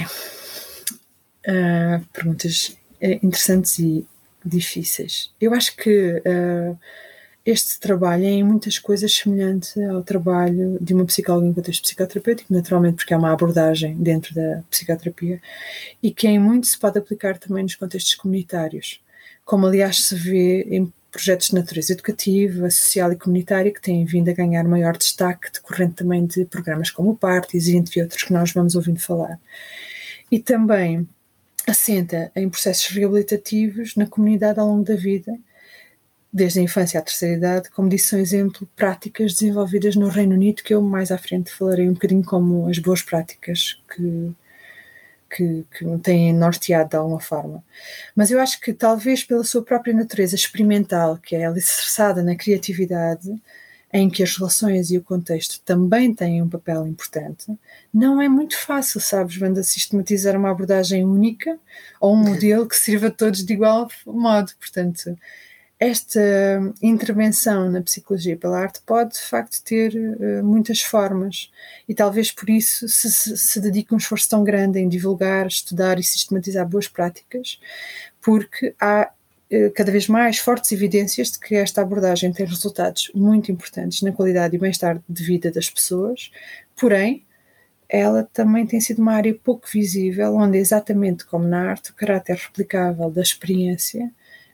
Uh, 1.48 2.06
perguntas 2.12 2.76
eh, 3.00 3.20
interessantes 3.24 3.80
e 3.80 4.06
difíceis. 4.44 5.32
Eu 5.40 5.54
acho 5.54 5.76
que 5.78 6.16
uh, 6.26 6.78
este 7.52 7.80
trabalho 7.80 8.26
é 8.26 8.30
em 8.30 8.44
muitas 8.44 8.78
coisas 8.78 9.12
semelhante 9.12 9.82
ao 9.84 10.04
trabalho 10.04 10.78
de 10.80 10.94
uma 10.94 11.06
psicóloga 11.06 11.48
em 11.48 11.54
contexto 11.54 11.82
psicoterapêutico, 11.82 12.54
naturalmente 12.54 12.98
porque 12.98 13.14
é 13.14 13.18
uma 13.18 13.34
abordagem 13.34 13.96
dentro 13.96 14.36
da 14.36 14.62
psicoterapia 14.70 15.42
e 16.02 16.12
que 16.12 16.28
em 16.28 16.38
muito 16.38 16.68
se 16.68 16.78
pode 16.78 17.00
aplicar 17.00 17.40
também 17.40 17.64
nos 17.64 17.76
contextos 17.76 18.14
comunitários, 18.16 19.02
como 19.44 19.66
aliás 19.66 20.06
se 20.06 20.16
vê 20.16 20.62
em 20.70 20.94
projetos 21.12 21.48
de 21.48 21.56
natureza 21.56 21.94
educativa, 21.94 22.70
social 22.70 23.12
e 23.12 23.16
comunitária 23.16 23.74
que 23.74 23.82
têm 23.82 24.06
vindo 24.06 24.30
a 24.30 24.34
ganhar 24.34 24.64
maior 24.66 24.96
destaque 24.96 25.52
decorrente 25.52 25.96
também 25.96 26.28
de 26.28 26.46
programas 26.46 26.92
como 26.92 27.12
o 27.12 27.18
Parties 27.18 27.68
e 27.68 27.76
entre 27.76 28.00
outros 28.02 28.22
que 28.22 28.32
nós 28.32 28.52
vamos 28.54 28.76
ouvindo 28.76 29.00
falar. 29.00 29.40
E 30.32 30.40
também 30.40 31.08
assenta 31.66 32.32
em 32.36 32.48
processos 32.48 32.88
reabilitativos 32.88 33.96
na 33.96 34.06
comunidade 34.06 34.60
ao 34.60 34.68
longo 34.68 34.84
da 34.84 34.96
vida 34.96 35.36
desde 36.32 36.60
a 36.60 36.64
infância 36.64 37.00
à 37.00 37.04
terceira 37.04 37.36
idade, 37.36 37.70
como 37.72 37.90
disse, 37.90 38.10
são 38.10 38.20
exemplo 38.20 38.70
práticas 38.76 39.34
desenvolvidas 39.34 39.96
no 39.96 40.10
Reino 40.10 40.36
Unido, 40.36 40.64
que 40.64 40.74
eu 40.74 40.82
mais 40.82 41.12
à 41.12 41.18
frente 41.18 41.52
falarei 41.52 41.90
um 41.90 41.94
bocadinho 41.94 42.24
como 42.24 42.70
as 42.70 42.78
boas 42.78 43.02
práticas 43.02 43.82
que, 43.94 44.32
que, 45.30 45.66
que 45.72 45.98
têm 46.04 46.34
norteado 46.34 46.90
de 46.90 46.96
alguma 46.98 47.20
forma. 47.20 47.64
Mas 48.16 48.30
eu 48.30 48.40
acho 48.40 48.60
que 48.62 48.74
talvez 48.74 49.24
pela 49.24 49.44
sua 49.44 49.64
própria 49.64 49.94
natureza 49.94 50.36
experimental, 50.36 51.18
que 51.18 51.36
é 51.36 51.46
alicerçada 51.46 52.22
na 52.22 52.36
criatividade, 52.36 53.36
em 53.92 54.08
que 54.08 54.22
as 54.22 54.38
relações 54.38 54.92
e 54.92 54.98
o 54.98 55.04
contexto 55.04 55.60
também 55.66 56.14
têm 56.14 56.44
um 56.44 56.50
papel 56.50 56.86
importante, 56.86 57.52
não 57.92 58.22
é 58.22 58.30
muito 58.30 58.56
fácil, 58.56 59.02
sabes, 59.02 59.42
Wanda, 59.42 59.64
sistematizar 59.64 60.38
uma 60.38 60.52
abordagem 60.52 61.04
única 61.04 61.58
ou 62.00 62.14
um 62.14 62.18
modelo 62.18 62.68
que 62.68 62.76
sirva 62.76 63.08
a 63.08 63.12
todos 63.12 63.44
de 63.44 63.52
igual 63.52 63.88
modo. 64.06 64.52
Portanto, 64.60 65.18
esta 65.80 66.20
intervenção 66.82 67.72
na 67.72 67.82
psicologia 67.82 68.36
pela 68.36 68.60
arte 68.60 68.82
pode 68.86 69.14
de 69.14 69.22
facto 69.22 69.64
ter 69.64 69.94
uh, 69.96 70.44
muitas 70.44 70.82
formas. 70.82 71.50
E 71.88 71.96
talvez 71.96 72.32
por 72.32 72.50
isso 72.50 72.88
se, 72.90 73.10
se, 73.10 73.62
dedique 73.62 73.94
um 73.94 73.98
esforço 73.98 74.28
tão 74.28 74.44
grande 74.44 74.78
em 74.78 74.90
divulgar, 74.90 75.48
estudar 75.48 75.98
e 75.98 76.04
sistematizar 76.04 76.68
boas 76.68 76.90
práticas, 76.90 77.62
porque 78.22 78.76
há 78.78 79.10
uh, 79.52 79.72
cada 79.74 79.90
vez 79.90 80.10
mais 80.10 80.38
fortes 80.38 80.70
evidências 80.74 81.32
de 81.32 81.40
que 81.40 81.56
esta 81.56 81.82
abordagem 81.82 82.34
tem 82.34 82.46
resultados 82.46 83.10
muito 83.16 83.50
importantes 83.50 84.02
na 84.02 84.12
qualidade 84.12 84.58
e 84.58 84.60
bem-estar 84.60 85.02
de 85.08 85.24
vida 85.24 85.50
das 85.50 85.70
pessoas, 85.70 86.30
porém 86.76 87.26
ela 87.88 88.24
também 88.34 88.68
tem 88.68 88.82
sido 88.82 89.02
uma 89.02 89.14
área 89.14 89.34
pouco 89.34 89.68
visível, 89.72 90.36
onde 90.36 90.58
exatamente 90.58 91.26
como 91.26 91.48
na 91.48 91.72
arte 91.72 91.90
o 91.90 91.96
caráter 91.96 92.36
replicável 92.36 93.10
da 93.10 93.22
experiência 93.22 94.12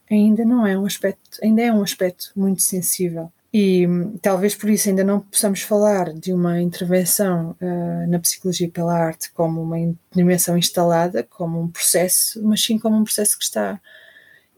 ainda 0.09 0.45
não 0.45 0.65
é 0.65 0.77
um 0.77 0.85
aspecto, 0.85 1.39
ainda 1.41 1.61
é 1.61 1.71
um 1.71 1.81
aspecto 1.81 2.31
muito 2.35 2.61
sensível. 2.61 3.31
E 3.57 3.87
talvez 4.21 4.53
por 4.53 4.69
isso 4.69 4.89
ainda 4.89 5.01
não 5.01 5.21
possamos 5.21 5.61
falar 5.61 6.11
de 6.11 6.33
uma 6.33 6.61
intervenção 6.61 7.55
uh, 7.61 8.09
na 8.09 8.19
psicologia 8.19 8.69
pela 8.69 8.93
arte 8.93 9.31
como 9.31 9.61
uma 9.61 9.77
dimensão 10.13 10.57
instalada, 10.57 11.23
como 11.23 11.61
um 11.61 11.69
processo, 11.69 12.43
mas 12.43 12.61
sim 12.61 12.77
como 12.77 12.97
um 12.97 13.05
processo 13.05 13.37
que 13.37 13.45
está 13.45 13.79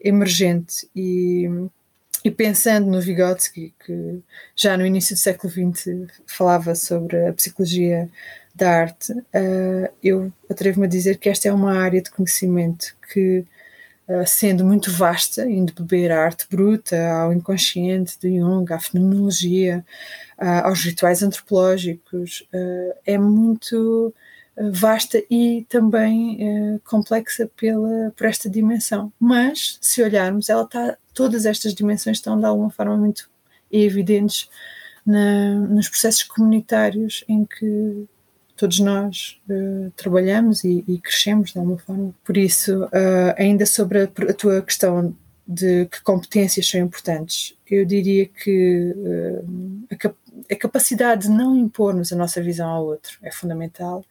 emergente. 0.00 0.88
E, 0.96 1.48
e 2.24 2.30
pensando 2.32 2.90
no 2.90 3.00
Vygotsky, 3.00 3.72
que 3.86 4.20
já 4.56 4.76
no 4.76 4.84
início 4.84 5.14
do 5.14 5.20
século 5.20 5.52
XX 5.52 6.08
falava 6.26 6.74
sobre 6.74 7.28
a 7.28 7.32
psicologia 7.32 8.10
da 8.52 8.68
arte, 8.80 9.12
uh, 9.12 9.88
eu 10.02 10.32
atrevo-me 10.50 10.86
a 10.86 10.90
dizer 10.90 11.18
que 11.18 11.28
esta 11.28 11.46
é 11.48 11.52
uma 11.52 11.78
área 11.78 12.02
de 12.02 12.10
conhecimento 12.10 12.96
que 13.12 13.44
sendo 14.26 14.64
muito 14.64 14.90
vasta, 14.90 15.48
indo 15.48 15.72
beber 15.72 16.10
a 16.10 16.24
arte 16.24 16.46
bruta, 16.50 16.96
ao 17.10 17.32
inconsciente 17.32 18.18
de 18.18 18.38
Jung, 18.38 18.72
à 18.72 18.80
fenomenologia, 18.80 19.84
uh, 20.38 20.66
aos 20.66 20.82
rituais 20.82 21.22
antropológicos, 21.22 22.46
uh, 22.52 22.98
é 23.04 23.18
muito 23.18 24.14
vasta 24.72 25.22
e 25.30 25.64
também 25.68 26.80
complexa 26.82 27.48
pela, 27.56 28.12
por 28.16 28.26
esta 28.26 28.50
dimensão. 28.50 29.12
Mas, 29.20 29.78
se 29.80 30.02
olharmos, 30.02 30.48
ela 30.48 30.64
está, 30.64 30.98
todas 31.14 31.46
estas 31.46 31.72
dimensões 31.72 32.16
estão 32.16 32.36
de 32.36 32.44
alguma 32.44 32.68
forma 32.68 32.96
muito 32.96 33.30
evidentes 33.70 34.48
na, 35.06 35.54
nos 35.54 35.88
processos 35.88 36.24
comunitários 36.24 37.24
em 37.28 37.44
que 37.44 38.08
todos 38.58 38.80
nós 38.80 39.40
uh, 39.48 39.90
trabalhamos 39.92 40.64
e, 40.64 40.84
e, 40.88 40.98
crescemos 40.98 41.52
de 41.52 41.58
alguma 41.58 41.78
forma. 41.78 42.12
Por 42.24 42.36
isso, 42.36 42.84
uh, 42.86 43.34
ainda 43.36 43.64
sobre 43.64 44.00
a, 44.00 44.04
a, 44.04 44.34
tua 44.34 44.60
questão 44.60 45.16
de 45.46 45.86
que 45.86 46.02
competências 46.02 46.68
são 46.68 46.80
importantes, 46.80 47.56
eu 47.70 47.84
diria 47.84 48.26
que 48.26 48.92
uh, 48.96 49.86
a, 49.90 49.96
cap 49.96 50.16
a, 50.50 50.56
capacidade 50.56 51.28
de 51.28 51.30
não 51.30 51.56
impormos 51.56 52.12
a 52.12 52.16
nossa 52.16 52.42
visão 52.42 52.68
ao 52.68 52.84
outro 52.84 53.16
é 53.22 53.30
fundamental, 53.30 54.04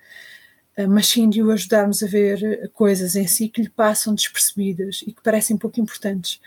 mas 0.89 1.07
sim 1.07 1.27
de 1.27 1.41
o 1.41 1.49
ajudarmos 1.49 2.03
a 2.03 2.07
ver 2.07 2.69
coisas 2.71 3.15
em 3.15 3.25
si 3.25 3.49
que 3.49 3.63
lhe 3.63 3.69
passam 3.69 4.13
despercebidas 4.13 5.03
e 5.07 5.11
que 5.11 5.23
parecem 5.23 5.57
pouco 5.57 5.81
importantes. 5.81 6.39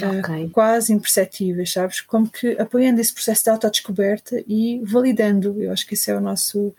Okay. 0.00 0.48
Quase 0.50 0.92
imperceptíveis, 0.92 1.72
sabes? 1.72 2.00
Como 2.00 2.30
que 2.30 2.52
apoiando 2.52 3.00
esse 3.00 3.12
processo 3.12 3.42
de 3.42 3.50
autodescoberta 3.50 4.44
e 4.46 4.80
validando. 4.84 5.60
Eu 5.60 5.72
acho 5.72 5.84
que 5.86 5.94
esse 5.94 6.08
é 6.08 6.16
o 6.16 6.20
nosso 6.20 6.72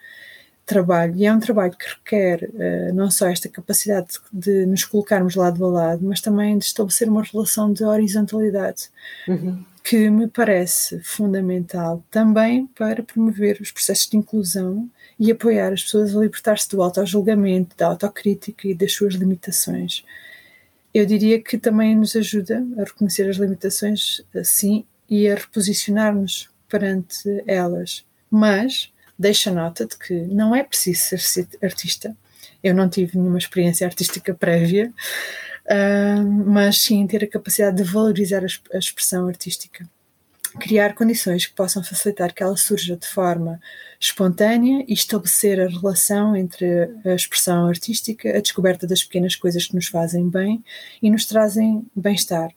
trabalho, 0.66 1.16
e 1.16 1.26
é 1.26 1.34
um 1.34 1.40
trabalho 1.40 1.78
que 1.78 1.88
requer 1.88 2.50
uh, 2.50 2.94
não 2.94 3.12
só 3.12 3.28
esta 3.28 3.48
capacidade 3.48 4.08
de, 4.34 4.64
de, 4.64 4.66
nos 4.66 4.84
colocarmos 4.84 5.36
lado 5.36 5.64
a 5.64 5.68
lado, 5.68 6.04
mas 6.04 6.20
também 6.20 6.58
de 6.58 6.66
estabelecer 6.66 7.08
uma 7.08 7.24
relação 7.24 7.72
de 7.72 7.84
horizontalidade, 7.84 8.90
uhum. 9.28 9.64
que 9.84 10.10
me 10.10 10.28
parece 10.28 11.00
fundamental 11.02 12.04
também 12.10 12.66
para 12.68 13.04
promover 13.04 13.60
os 13.62 13.72
processos 13.72 14.10
de 14.10 14.18
inclusão 14.18 14.90
e 15.20 15.32
apoiar 15.32 15.72
as 15.72 15.84
pessoas 15.84 16.16
a 16.16 16.20
libertar-se 16.20 16.70
do 16.70 16.82
auto-julgamento, 16.82 17.78
da 17.78 17.88
autocrítica 17.88 18.68
e 18.68 18.74
das 18.74 18.92
suas 18.92 19.14
limitações. 19.14 20.04
eu 20.94 21.06
diria 21.06 21.40
que 21.40 21.58
também 21.58 21.96
nos 21.96 22.16
ajuda 22.16 22.66
a 22.78 22.84
reconhecer 22.86 23.30
as 23.30 23.38
limitações, 23.38 24.22
assim, 24.36 24.84
e 25.08 25.30
a 25.30 25.36
reposicionar-nos 25.36 26.50
perante 26.68 27.44
elas. 27.46 28.04
Mas 28.32 28.92
deixa 29.18 29.52
nota 29.52 29.86
de 29.86 29.98
que 29.98 30.14
não 30.14 30.56
é 30.56 30.64
preciso 30.64 31.18
ser 31.18 31.48
artista. 31.64 32.16
Eu 32.64 32.74
não 32.74 32.90
tive 32.90 33.18
nenhuma 33.18 33.38
experiência 33.38 33.86
artística 33.86 34.34
prévia, 34.34 34.92
uh, 35.66 36.24
mas 36.46 36.82
sim 36.82 37.06
ter 37.08 37.24
a 37.24 37.28
capacidade 37.28 37.78
de 37.78 37.84
valorizar 37.84 38.44
a, 38.44 38.76
a 38.76 38.80
expressão 38.80 39.28
artística 39.28 39.88
criar 40.60 40.94
condições 40.94 41.46
que 41.46 41.54
possam 41.54 41.84
facilitar 41.84 42.34
que 42.34 42.42
ela 42.42 42.56
surja 42.56 42.96
de 42.96 43.08
forma 43.08 43.60
espontânea 44.00 44.86
e 44.88 44.94
estabelecer 44.94 45.60
a 45.60 45.68
relação 45.68 46.36
entre 46.36 46.90
a 47.06 47.14
expressão 47.14 47.68
artística, 47.68 48.30
a 48.30 48.42
descoberta 48.42 48.88
das 48.88 49.04
pequenas 49.04 49.36
coisas 49.36 49.66
que 49.68 49.76
nos 49.76 49.88
fazem 49.88 50.30
bem 50.30 50.64
e 51.02 51.10
nos 51.10 51.26
trazem 51.26 51.86
bem-estar. 51.96 52.52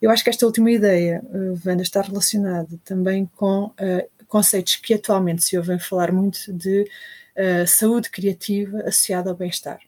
Eu 0.00 0.10
acho 0.10 0.24
que 0.24 0.30
esta 0.30 0.46
última 0.46 0.70
ideia, 0.70 1.22
Wanda, 1.64 1.82
está 1.82 2.00
relacionada 2.00 2.78
também 2.84 3.28
com 3.36 3.66
uh, 3.66 4.19
conceitos 4.30 4.76
que 4.76 4.94
atualmente 4.94 5.44
se 5.44 5.58
ouvem 5.58 5.78
falar 5.78 6.10
muito 6.10 6.50
de 6.50 6.88
uh, 7.36 7.66
saúde 7.66 8.08
criativa 8.08 8.78
associada 8.78 9.28
ao 9.28 9.36
bem-estar. 9.36 9.78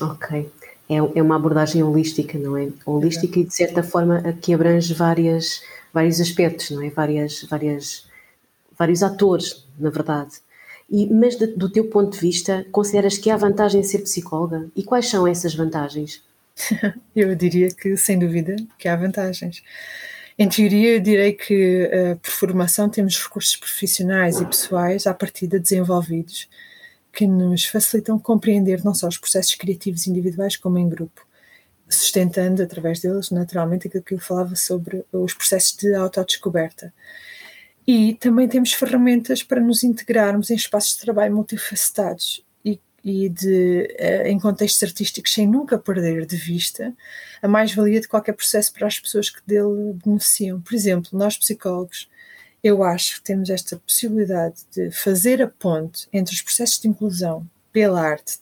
Ok. 0.00 0.50
É, 0.88 0.94
é 0.94 1.22
uma 1.22 1.36
abordagem 1.36 1.82
holística, 1.82 2.38
não 2.38 2.56
é? 2.56 2.68
Holística 2.86 3.38
é. 3.38 3.42
e 3.42 3.44
de 3.44 3.54
certa 3.54 3.82
forma 3.82 4.22
que 4.40 4.54
abrange 4.54 4.94
várias 4.94 5.60
vários 5.96 6.20
aspectos, 6.20 6.70
não 6.70 6.82
é? 6.82 6.90
Várias, 6.90 7.42
várias, 7.44 8.06
vários 8.78 9.02
atores, 9.02 9.66
na 9.78 9.88
verdade. 9.88 10.34
E, 10.90 11.06
mas 11.06 11.36
de, 11.36 11.46
do 11.46 11.70
teu 11.70 11.86
ponto 11.86 12.12
de 12.12 12.20
vista, 12.20 12.66
consideras 12.70 13.16
que 13.16 13.30
há 13.30 13.36
vantagem 13.36 13.80
em 13.80 13.84
ser 13.84 14.00
psicóloga? 14.00 14.68
E 14.76 14.82
quais 14.82 15.08
são 15.08 15.26
essas 15.26 15.54
vantagens? 15.54 16.22
eu 17.16 17.34
diria 17.34 17.70
que, 17.70 17.96
sem 17.96 18.18
dúvida, 18.18 18.56
que 18.78 18.88
há 18.88 18.94
vantagens. 18.94 19.62
Em 20.38 20.48
teoria, 20.48 20.94
eu 20.94 21.00
direi 21.00 21.32
que 21.32 21.84
uh, 21.84 22.16
por 22.18 22.30
formação 22.30 22.88
temos 22.90 23.18
recursos 23.22 23.56
profissionais 23.56 24.38
e 24.38 24.44
pessoais 24.44 25.06
à 25.06 25.14
partida 25.14 25.58
desenvolvidos 25.58 26.48
que 27.12 27.26
nos 27.26 27.64
facilitam 27.64 28.18
compreender 28.18 28.84
não 28.84 28.94
só 28.94 29.08
os 29.08 29.16
processos 29.16 29.54
criativos 29.54 30.06
individuais 30.06 30.56
como 30.56 30.78
em 30.78 30.88
grupo 30.88 31.26
sustentando 31.88 32.62
através 32.62 33.00
deles, 33.00 33.30
naturalmente, 33.30 33.86
aquilo 33.86 34.02
que 34.02 34.14
eu 34.14 34.18
falava 34.18 34.56
sobre 34.56 35.04
os 35.12 35.34
processos 35.34 35.76
de 35.76 35.94
autodescoberta. 35.94 36.92
E 37.86 38.14
também 38.14 38.48
temos 38.48 38.72
ferramentas 38.72 39.42
para 39.42 39.60
nos 39.60 39.84
integrarmos 39.84 40.50
em 40.50 40.56
espaços 40.56 40.94
de 40.94 41.00
trabalho 41.02 41.34
multifacetados 41.34 42.44
e, 43.06 43.28
de, 43.28 43.86
eh, 43.98 44.28
em 44.28 44.36
contextos 44.36 44.82
artísticos 44.82 45.32
sem 45.32 45.46
nunca 45.46 45.78
perder 45.78 46.26
de 46.26 46.36
vista 46.36 46.92
a 47.40 47.46
mais-valia 47.46 48.00
de 48.00 48.08
qualquer 48.08 48.32
processo 48.32 48.72
para 48.72 48.88
as 48.88 48.98
pessoas 48.98 49.30
que 49.30 49.40
dele 49.46 49.94
beneficiam. 50.04 50.60
Por 50.60 50.74
exemplo, 50.74 51.10
nós 51.12 51.38
psicólogos, 51.38 52.10
eu 52.64 52.82
acho 52.82 53.16
que 53.16 53.22
temos 53.22 53.48
esta 53.48 53.76
possibilidade 53.76 54.56
de 54.74 54.90
fazer 54.90 55.40
a 55.40 55.46
ponte 55.46 56.08
entre 56.12 56.34
os 56.34 56.42
processos 56.42 56.80
de 56.80 56.88
inclusão 56.88 57.48
pela 57.72 58.00
arte 58.00 58.40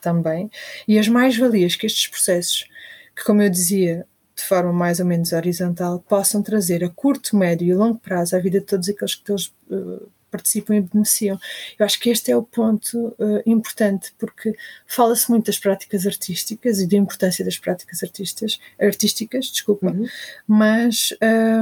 também 0.00 0.48
e 0.86 1.00
as 1.00 1.08
mais-valias 1.08 1.74
que 1.74 1.86
estes 1.86 2.06
processos 2.06 2.68
que, 3.16 3.24
como 3.24 3.42
eu 3.42 3.50
dizia, 3.50 4.06
de 4.36 4.44
forma 4.44 4.72
mais 4.72 5.00
ou 5.00 5.06
menos 5.06 5.32
horizontal, 5.32 5.98
possam 5.98 6.44
trazer 6.44 6.84
a 6.84 6.88
curto, 6.88 7.36
médio 7.36 7.66
e 7.66 7.74
longo 7.74 7.98
prazo 7.98 8.36
a 8.36 8.38
vida 8.38 8.60
de 8.60 8.66
todos 8.66 8.88
aqueles 8.88 9.16
que 9.16 9.24
deles 9.24 9.52
uh, 9.68 10.08
participam 10.30 10.76
e 10.76 10.80
beneficiam. 10.80 11.38
Eu 11.78 11.86
acho 11.86 11.98
que 11.98 12.10
este 12.10 12.30
é 12.30 12.36
o 12.36 12.42
ponto 12.42 13.08
uh, 13.18 13.42
importante, 13.46 14.12
porque 14.18 14.54
fala-se 14.86 15.30
muito 15.30 15.46
das 15.46 15.58
práticas 15.58 16.06
artísticas 16.06 16.80
e 16.80 16.86
da 16.86 16.96
importância 16.96 17.44
das 17.44 17.58
práticas 17.58 18.02
artistas, 18.02 18.60
artísticas, 18.80 19.46
desculpa, 19.46 19.86
uhum. 19.86 20.06
mas 20.46 21.14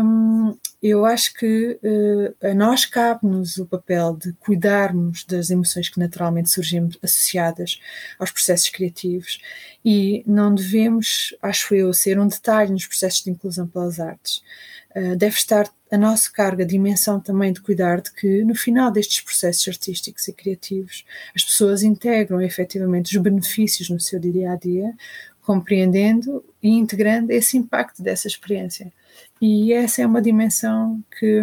um, 0.04 0.56
eu 0.86 1.06
acho 1.06 1.32
que 1.32 1.80
uh, 1.82 2.46
a 2.46 2.52
nós 2.52 2.84
cabe-nos 2.84 3.56
o 3.56 3.64
papel 3.64 4.14
de 4.14 4.34
cuidarmos 4.34 5.24
das 5.24 5.48
emoções 5.48 5.88
que 5.88 5.98
naturalmente 5.98 6.50
surgem 6.50 6.90
associadas 7.02 7.80
aos 8.18 8.30
processos 8.30 8.68
criativos 8.68 9.40
e 9.82 10.22
não 10.26 10.54
devemos, 10.54 11.34
acho 11.40 11.74
eu, 11.74 11.90
ser 11.94 12.18
um 12.18 12.28
detalhe 12.28 12.70
nos 12.70 12.86
processos 12.86 13.24
de 13.24 13.30
inclusão 13.30 13.66
pelas 13.66 13.98
artes. 13.98 14.42
Uh, 14.94 15.16
deve 15.16 15.36
estar 15.36 15.72
a 15.90 15.96
nosso 15.96 16.30
cargo 16.30 16.60
a 16.60 16.66
dimensão 16.66 17.18
também 17.18 17.50
de 17.50 17.62
cuidar 17.62 18.02
de 18.02 18.12
que, 18.12 18.44
no 18.44 18.54
final 18.54 18.90
destes 18.90 19.22
processos 19.22 19.66
artísticos 19.66 20.28
e 20.28 20.34
criativos, 20.34 21.06
as 21.34 21.42
pessoas 21.42 21.82
integram 21.82 22.42
efetivamente 22.42 23.16
os 23.16 23.22
benefícios 23.22 23.88
no 23.88 23.98
seu 23.98 24.20
dia 24.20 24.52
a 24.52 24.56
dia, 24.56 24.92
compreendendo 25.40 26.44
e 26.62 26.68
integrando 26.68 27.32
esse 27.32 27.56
impacto 27.56 28.02
dessa 28.02 28.28
experiência. 28.28 28.92
E 29.40 29.72
essa 29.72 30.02
é 30.02 30.06
uma 30.06 30.22
dimensão 30.22 31.02
que, 31.18 31.42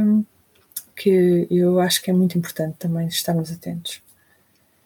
que 0.95 1.47
eu 1.51 1.79
acho 1.79 2.01
que 2.01 2.09
é 2.09 2.13
muito 2.13 2.37
importante 2.37 2.77
também 2.79 3.07
estarmos 3.07 3.51
atentos. 3.51 4.01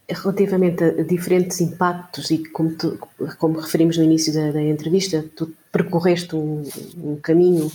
Relativamente 0.07 0.83
a 0.83 1.03
diferentes 1.03 1.61
impactos, 1.61 2.29
e 2.29 2.47
como, 2.49 2.75
tu, 2.75 2.99
como 3.39 3.59
referimos 3.59 3.97
no 3.97 4.03
início 4.03 4.33
da, 4.33 4.51
da 4.51 4.61
entrevista, 4.61 5.25
tu 5.35 5.53
percorreste 5.71 6.35
um, 6.35 6.63
um 6.97 7.15
caminho 7.15 7.71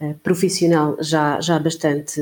uh, 0.00 0.14
profissional 0.22 0.96
já, 1.00 1.40
já 1.40 1.58
bastante 1.58 2.20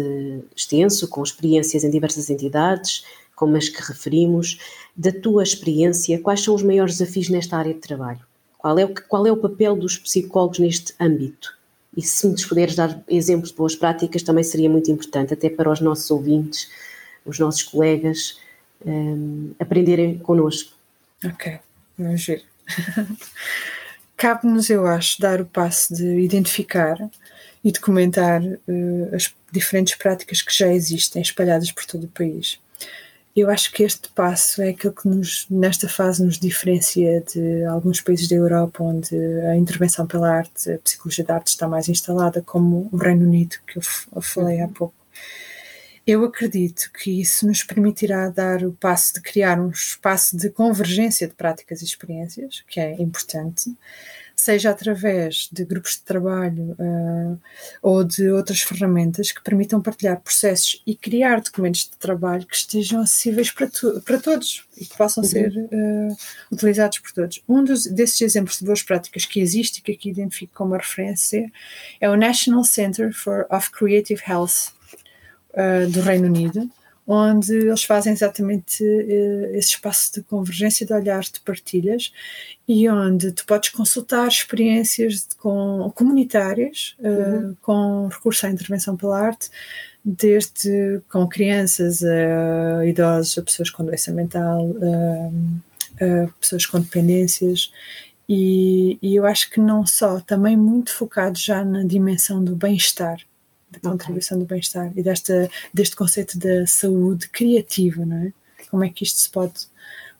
extenso, 0.54 1.08
com 1.08 1.22
experiências 1.22 1.82
em 1.82 1.90
diversas 1.90 2.30
entidades, 2.30 3.04
como 3.34 3.56
as 3.56 3.68
que 3.68 3.82
referimos. 3.82 4.60
Da 4.96 5.10
tua 5.10 5.42
experiência, 5.42 6.20
quais 6.20 6.42
são 6.42 6.54
os 6.54 6.62
maiores 6.62 6.98
desafios 6.98 7.28
nesta 7.28 7.56
área 7.56 7.74
de 7.74 7.80
trabalho? 7.80 8.20
Qual 8.58 8.78
é 8.78 8.84
o, 8.84 8.94
qual 9.08 9.26
é 9.26 9.32
o 9.32 9.36
papel 9.36 9.74
dos 9.74 9.96
psicólogos 9.96 10.58
neste 10.58 10.94
âmbito? 11.00 11.59
E 11.96 12.02
se 12.02 12.26
nos 12.26 12.44
puderes 12.44 12.74
dar 12.74 13.02
exemplos 13.08 13.50
de 13.50 13.56
boas 13.56 13.74
práticas, 13.74 14.22
também 14.22 14.44
seria 14.44 14.70
muito 14.70 14.90
importante, 14.90 15.34
até 15.34 15.50
para 15.50 15.70
os 15.70 15.80
nossos 15.80 16.10
ouvintes, 16.10 16.70
os 17.24 17.38
nossos 17.38 17.62
colegas, 17.62 18.38
um, 18.84 19.52
aprenderem 19.58 20.18
connosco. 20.18 20.72
Ok, 21.24 21.58
vamos 21.98 22.24
ver. 22.24 22.44
Cabe-nos, 24.16 24.70
eu 24.70 24.86
acho, 24.86 25.20
dar 25.20 25.40
o 25.40 25.46
passo 25.46 25.94
de 25.94 26.20
identificar 26.20 26.96
e 27.64 27.72
documentar 27.72 28.42
uh, 28.42 29.14
as 29.14 29.34
diferentes 29.50 29.94
práticas 29.96 30.42
que 30.42 30.56
já 30.56 30.68
existem 30.68 31.20
espalhadas 31.22 31.72
por 31.72 31.84
todo 31.84 32.04
o 32.04 32.08
país. 32.08 32.60
Eu 33.34 33.48
acho 33.48 33.72
que 33.72 33.84
este 33.84 34.08
passo 34.08 34.60
é 34.60 34.70
aquilo 34.70 34.92
que 34.92 35.06
nos, 35.06 35.46
nesta 35.48 35.88
fase 35.88 36.24
nos 36.24 36.36
diferencia 36.36 37.20
de 37.20 37.64
alguns 37.64 38.00
países 38.00 38.28
da 38.28 38.34
Europa 38.34 38.82
onde 38.82 39.14
a 39.48 39.56
intervenção 39.56 40.06
pela 40.06 40.30
arte, 40.30 40.72
a 40.72 40.78
psicologia 40.78 41.24
da 41.24 41.36
arte 41.36 41.48
está 41.48 41.68
mais 41.68 41.88
instalada, 41.88 42.42
como 42.42 42.88
o 42.90 42.96
Reino 42.96 43.24
Unido, 43.24 43.56
que 43.66 43.78
eu, 43.78 44.20
falei 44.20 44.60
há 44.60 44.66
uhum. 44.66 44.72
pouco. 44.72 44.94
Eu 46.04 46.24
acredito 46.24 46.90
que 46.92 47.20
isso 47.20 47.46
nos 47.46 47.62
permitirá 47.62 48.28
dar 48.28 48.64
o 48.64 48.72
passo 48.72 49.14
de 49.14 49.20
criar 49.20 49.60
um 49.60 49.70
espaço 49.70 50.36
de 50.36 50.50
convergência 50.50 51.28
de 51.28 51.34
práticas 51.34 51.82
e 51.82 51.84
experiências, 51.84 52.64
que 52.66 52.80
é 52.80 53.00
importante, 53.00 53.72
seja 54.40 54.70
através 54.70 55.48
de 55.52 55.64
grupos 55.64 55.96
de 55.96 56.02
trabalho 56.02 56.76
uh, 56.78 57.38
ou 57.82 58.02
de 58.02 58.30
outras 58.30 58.60
ferramentas 58.62 59.30
que 59.30 59.42
permitam 59.42 59.80
partilhar 59.80 60.20
processos 60.20 60.82
e 60.86 60.96
criar 60.96 61.40
documentos 61.40 61.82
de 61.82 61.96
trabalho 61.98 62.46
que 62.46 62.56
estejam 62.56 63.02
acessíveis 63.02 63.50
para, 63.50 63.68
para 64.04 64.18
todos 64.18 64.64
e 64.76 64.86
que 64.86 64.96
possam 64.96 65.22
uhum. 65.22 65.28
ser 65.28 65.52
uh, 65.56 66.16
utilizados 66.50 66.98
por 66.98 67.12
todos. 67.12 67.42
Um 67.48 67.62
dos, 67.62 67.84
desses 67.86 68.20
exemplos 68.22 68.58
de 68.58 68.64
boas 68.64 68.82
práticas 68.82 69.26
que 69.26 69.40
existe 69.40 69.78
e 69.78 69.82
que 69.82 69.92
aqui 69.92 70.10
identifico 70.10 70.54
como 70.54 70.74
referência 70.74 71.50
é 72.00 72.08
o 72.08 72.16
National 72.16 72.64
Center 72.64 73.12
for, 73.12 73.46
of 73.50 73.70
Creative 73.70 74.22
Health 74.26 74.72
uh, 75.52 75.90
do 75.90 76.00
Reino 76.00 76.26
Unido, 76.26 76.70
onde 77.06 77.54
eles 77.54 77.84
fazem 77.84 78.12
exatamente 78.12 78.84
uh, 78.84 79.56
esse 79.56 79.70
espaço 79.70 80.14
de 80.14 80.22
convergência 80.22 80.86
de 80.86 80.92
olhares, 80.92 81.30
de 81.30 81.40
partilhas, 81.40 82.12
e 82.68 82.88
onde 82.88 83.32
tu 83.32 83.44
podes 83.46 83.70
consultar 83.70 84.28
experiências 84.28 85.26
com, 85.38 85.90
comunitárias, 85.94 86.96
uh, 87.00 87.08
uhum. 87.08 87.56
com 87.60 88.08
recurso 88.08 88.46
à 88.46 88.50
intervenção 88.50 88.96
pela 88.96 89.18
arte, 89.18 89.50
desde 90.04 91.02
com 91.10 91.26
crianças 91.28 92.02
a 92.02 92.86
idosos, 92.86 93.36
a 93.36 93.42
pessoas 93.42 93.70
com 93.70 93.84
doença 93.84 94.10
mental, 94.12 94.70
a, 96.00 96.24
a 96.24 96.28
pessoas 96.40 96.64
com 96.64 96.80
dependências, 96.80 97.70
e, 98.32 98.96
e, 99.02 99.16
eu 99.16 99.26
acho 99.26 99.50
que 99.50 99.58
não 99.58 99.84
só, 99.84 100.20
também 100.20 100.56
muito 100.56 100.92
focado 100.94 101.36
já 101.36 101.64
na 101.64 101.82
dimensão 101.82 102.42
do 102.42 102.54
bem-estar 102.54 103.18
da 103.70 103.90
contribuição 103.90 104.36
okay. 104.36 104.46
do 104.46 104.48
bem-estar 104.48 104.92
e 104.96 105.02
desta, 105.02 105.48
deste 105.72 105.96
conceito 105.96 106.38
da 106.38 106.66
saúde 106.66 107.28
criativa, 107.28 108.04
não 108.04 108.16
é? 108.16 108.32
Como 108.70 108.84
é 108.84 108.88
que 108.88 109.04
isto 109.04 109.18
se 109.18 109.30
pode 109.30 109.68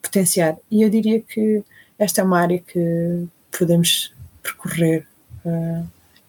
potenciar? 0.02 0.56
E 0.70 0.82
eu 0.82 0.90
diria 0.90 1.20
que 1.20 1.62
esta 1.98 2.20
é 2.20 2.24
uma 2.24 2.40
área 2.40 2.58
que 2.58 3.26
podemos 3.56 4.12
percorrer 4.42 5.06
uh, 5.44 5.86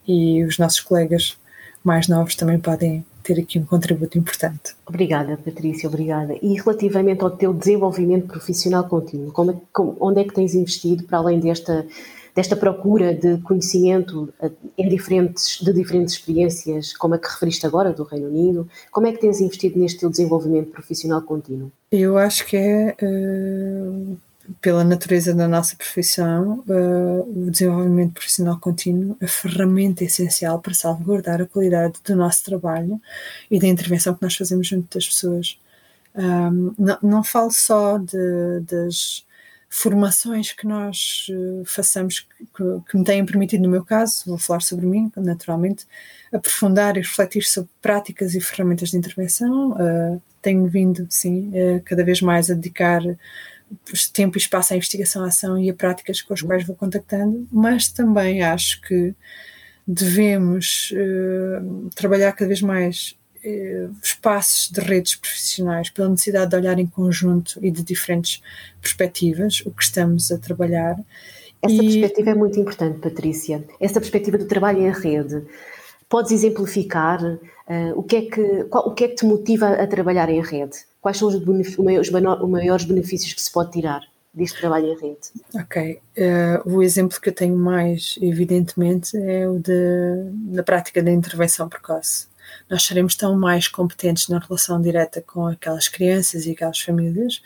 e 0.07 0.43
os 0.43 0.57
nossos 0.57 0.81
colegas 0.81 1.37
mais 1.83 2.07
novos 2.07 2.35
também 2.35 2.59
podem 2.59 3.05
ter 3.23 3.39
aqui 3.39 3.59
um 3.59 3.65
contributo 3.65 4.17
importante. 4.17 4.75
Obrigada, 4.85 5.37
Patrícia, 5.37 5.87
obrigada. 5.87 6.35
E 6.41 6.55
relativamente 6.55 7.23
ao 7.23 7.31
teu 7.31 7.53
desenvolvimento 7.53 8.27
profissional 8.27 8.83
contínuo, 8.87 9.31
como, 9.31 9.51
é 9.51 9.55
como, 9.71 9.95
onde 9.99 10.21
é 10.21 10.23
que 10.23 10.33
tens 10.33 10.53
investido 10.53 11.03
para 11.03 11.19
além 11.19 11.39
desta 11.39 11.85
desta 12.35 12.55
procura 12.55 13.13
de 13.13 13.37
conhecimento 13.39 14.33
em 14.77 14.89
diferentes, 14.89 15.59
de 15.61 15.73
diferentes 15.73 16.13
experiências, 16.15 16.93
como 16.93 17.15
a 17.15 17.19
que 17.19 17.27
referiste 17.27 17.65
agora, 17.65 17.91
do 17.91 18.03
Reino 18.03 18.27
Unido? 18.27 18.67
Como 18.91 19.07
é 19.07 19.11
que 19.11 19.19
tens 19.19 19.41
investido 19.41 19.79
neste 19.79 20.07
desenvolvimento 20.07 20.71
profissional 20.71 21.21
contínuo? 21.21 21.71
Eu 21.91 22.17
acho 22.17 22.45
que 22.45 22.57
é. 22.57 22.95
Uh 23.01 24.17
pela 24.59 24.83
natureza 24.83 25.33
da 25.33 25.47
nossa 25.47 25.75
profissão, 25.75 26.63
uh, 26.67 27.47
o 27.47 27.51
desenvolvimento 27.51 28.13
profissional 28.13 28.59
contínuo, 28.59 29.15
a 29.21 29.27
ferramenta 29.27 30.03
essencial 30.03 30.59
para 30.59 30.73
salvaguardar 30.73 31.41
a 31.41 31.45
qualidade 31.45 31.99
do 32.03 32.15
nosso 32.15 32.43
trabalho 32.43 32.99
e 33.49 33.59
da 33.59 33.67
intervenção 33.67 34.15
que 34.15 34.23
nós 34.23 34.35
fazemos 34.35 34.67
junto 34.67 34.93
das 34.93 35.07
pessoas. 35.07 35.59
Um, 36.15 36.73
não, 36.77 36.97
não 37.01 37.23
falo 37.23 37.51
só 37.51 37.97
de, 37.97 38.59
das 38.61 39.25
formações 39.73 40.51
que 40.51 40.67
nós 40.67 41.27
uh, 41.29 41.63
façamos 41.65 42.19
que, 42.19 42.63
que, 42.89 42.97
me 42.97 43.05
têm 43.05 43.25
permitido, 43.25 43.63
no 43.63 43.69
meu 43.69 43.85
caso, 43.85 44.25
vou 44.25 44.37
falar 44.37 44.59
sobre 44.59 44.85
mim, 44.85 45.09
naturalmente, 45.15 45.87
aprofundar 46.31 46.97
e 46.97 46.99
refletir 46.99 47.43
sobre 47.43 47.69
práticas 47.81 48.35
e 48.35 48.41
ferramentas 48.41 48.91
de 48.91 48.97
intervenção. 48.97 49.71
Uh, 49.71 50.21
tenho 50.41 50.67
vindo, 50.67 51.07
sim, 51.09 51.49
uh, 51.49 51.81
cada 51.85 52.03
vez 52.03 52.21
mais 52.21 52.51
a 52.51 52.53
dedicar 52.53 53.01
tempo 54.11 54.37
e 54.37 54.41
espaço 54.41 54.73
à 54.73 54.75
investigação, 54.75 55.23
à 55.23 55.27
ação 55.27 55.57
e 55.57 55.69
a 55.69 55.73
práticas 55.73 56.21
com 56.21 56.33
as 56.33 56.41
quais 56.41 56.67
vou 56.67 56.75
contactando, 56.75 57.47
mas 57.49 57.87
também 57.87 58.43
acho 58.43 58.81
que 58.81 59.15
devemos 59.87 60.93
trabalhar 61.95 62.33
cada 62.33 62.49
vez 62.49 62.61
mais 62.61 63.15
espaços 64.01 64.69
de 64.69 64.79
redes 64.81 65.15
profissionais 65.15 65.89
pela 65.89 66.09
necessidade 66.09 66.51
de 66.51 66.55
olhar 66.55 66.77
em 66.79 66.85
conjunto 66.85 67.59
e 67.61 67.71
de 67.71 67.83
diferentes 67.83 68.41
perspectivas 68.81 69.61
o 69.65 69.71
que 69.71 69.83
estamos 69.83 70.31
a 70.31 70.37
trabalhar. 70.37 70.99
Essa 71.61 71.75
e... 71.75 71.79
perspectiva 71.79 72.31
é 72.31 72.35
muito 72.35 72.59
importante, 72.59 72.99
Patrícia. 72.99 73.63
Essa 73.79 73.99
perspectiva 73.99 74.37
do 74.37 74.45
trabalho 74.45 74.81
em 74.81 74.91
rede. 74.91 75.43
Podes 76.07 76.31
exemplificar 76.31 77.23
uh, 77.23 77.39
o, 77.95 78.03
que 78.03 78.15
é 78.17 78.21
que, 78.23 78.63
qual, 78.65 78.87
o 78.89 78.93
que 78.93 79.05
é 79.05 79.07
que 79.07 79.15
te 79.15 79.25
motiva 79.25 79.69
a 79.69 79.87
trabalhar 79.87 80.29
em 80.29 80.41
rede? 80.41 80.77
Quais 80.99 81.17
são 81.17 81.27
os, 81.27 81.35
os 81.35 82.09
maiores 82.49 82.85
benefícios 82.85 83.33
que 83.33 83.41
se 83.41 83.51
pode 83.51 83.71
tirar 83.71 84.01
deste 84.33 84.59
trabalho 84.59 84.87
em 84.87 84.99
rede? 84.99 85.31
Ok. 85.55 85.99
Uh, 86.17 86.69
o 86.69 86.83
exemplo 86.83 87.19
que 87.19 87.29
eu 87.29 87.33
tenho 87.33 87.55
mais, 87.55 88.19
evidentemente, 88.21 89.15
é 89.17 89.47
o 89.47 89.57
de, 89.57 90.53
da 90.53 90.63
prática 90.63 91.01
da 91.01 91.11
intervenção 91.11 91.69
precoce 91.69 92.30
nós 92.71 92.83
seremos 92.83 93.15
tão 93.15 93.37
mais 93.37 93.67
competentes 93.67 94.29
na 94.29 94.39
relação 94.39 94.81
direta 94.81 95.21
com 95.21 95.45
aquelas 95.45 95.89
crianças 95.89 96.45
e 96.45 96.51
aquelas 96.51 96.79
famílias 96.79 97.41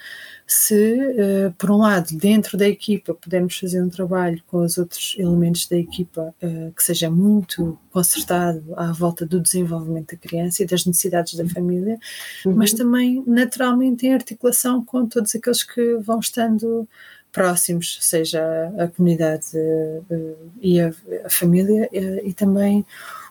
se, 0.45 0.93
uh, 0.93 1.51
por 1.57 1.71
um 1.71 1.77
lado, 1.77 2.15
dentro 2.15 2.55
da 2.55 2.67
equipa 2.67 3.15
pudermos 3.15 3.57
fazer 3.57 3.81
um 3.81 3.89
trabalho 3.89 4.39
com 4.45 4.59
os 4.59 4.77
outros 4.77 5.15
elementos 5.17 5.67
da 5.67 5.75
equipa 5.75 6.31
uh, 6.43 6.71
que 6.71 6.83
seja 6.83 7.09
muito 7.09 7.75
concertado 7.89 8.63
à 8.77 8.91
volta 8.91 9.25
do 9.25 9.41
desenvolvimento 9.41 10.11
da 10.11 10.21
criança 10.21 10.61
e 10.61 10.67
das 10.67 10.85
necessidades 10.85 11.33
da 11.33 11.49
família, 11.49 11.97
uhum. 12.45 12.55
mas 12.55 12.73
também 12.73 13.23
naturalmente 13.25 14.05
em 14.05 14.13
articulação 14.13 14.85
com 14.85 15.07
todos 15.07 15.33
aqueles 15.33 15.63
que 15.63 15.95
vão 15.95 16.19
estando 16.19 16.87
próximos, 17.31 17.97
seja 18.01 18.39
a 18.77 18.87
comunidade 18.87 19.47
uh, 19.57 20.51
e 20.61 20.79
a 20.79 20.93
família 21.31 21.89
e 21.91 22.31
também 22.31 22.85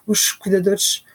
os 0.05 0.33
cuidadores 0.33 1.05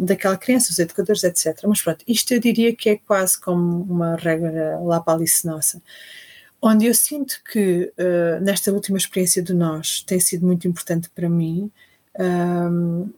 daquela 0.00 0.36
criança, 0.36 0.72
os 0.72 0.78
educadores, 0.78 1.22
etc. 1.22 1.60
Mas 1.66 1.80
pronto, 1.82 2.04
isto 2.06 2.32
eu 2.34 2.40
diria 2.40 2.74
que 2.74 2.90
é 2.90 2.96
quase 2.96 3.40
como 3.40 3.82
uma 3.82 4.16
regra 4.16 4.78
lá 4.80 5.00
para 5.00 5.14
Alice 5.14 5.46
nossa. 5.46 5.80
Onde 6.60 6.86
eu 6.86 6.94
sinto 6.94 7.40
que 7.50 7.92
uh, 7.96 8.44
nesta 8.44 8.72
última 8.72 8.98
experiência 8.98 9.42
do 9.42 9.54
nós 9.54 10.02
tem 10.02 10.20
sido 10.20 10.46
muito 10.46 10.68
importante 10.68 11.08
para 11.08 11.28
mim, 11.28 11.70
um, 12.18 13.10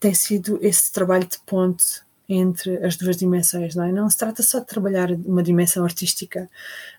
tem 0.00 0.14
sido 0.14 0.58
esse 0.62 0.90
trabalho 0.90 1.26
de 1.26 1.38
ponte 1.44 2.03
entre 2.28 2.84
as 2.84 2.96
duas 2.96 3.16
dimensões, 3.16 3.74
não 3.74 3.84
é? 3.84 3.92
Não 3.92 4.08
se 4.08 4.16
trata 4.16 4.42
só 4.42 4.60
de 4.60 4.66
trabalhar 4.66 5.10
uma 5.10 5.42
dimensão 5.42 5.84
artística 5.84 6.48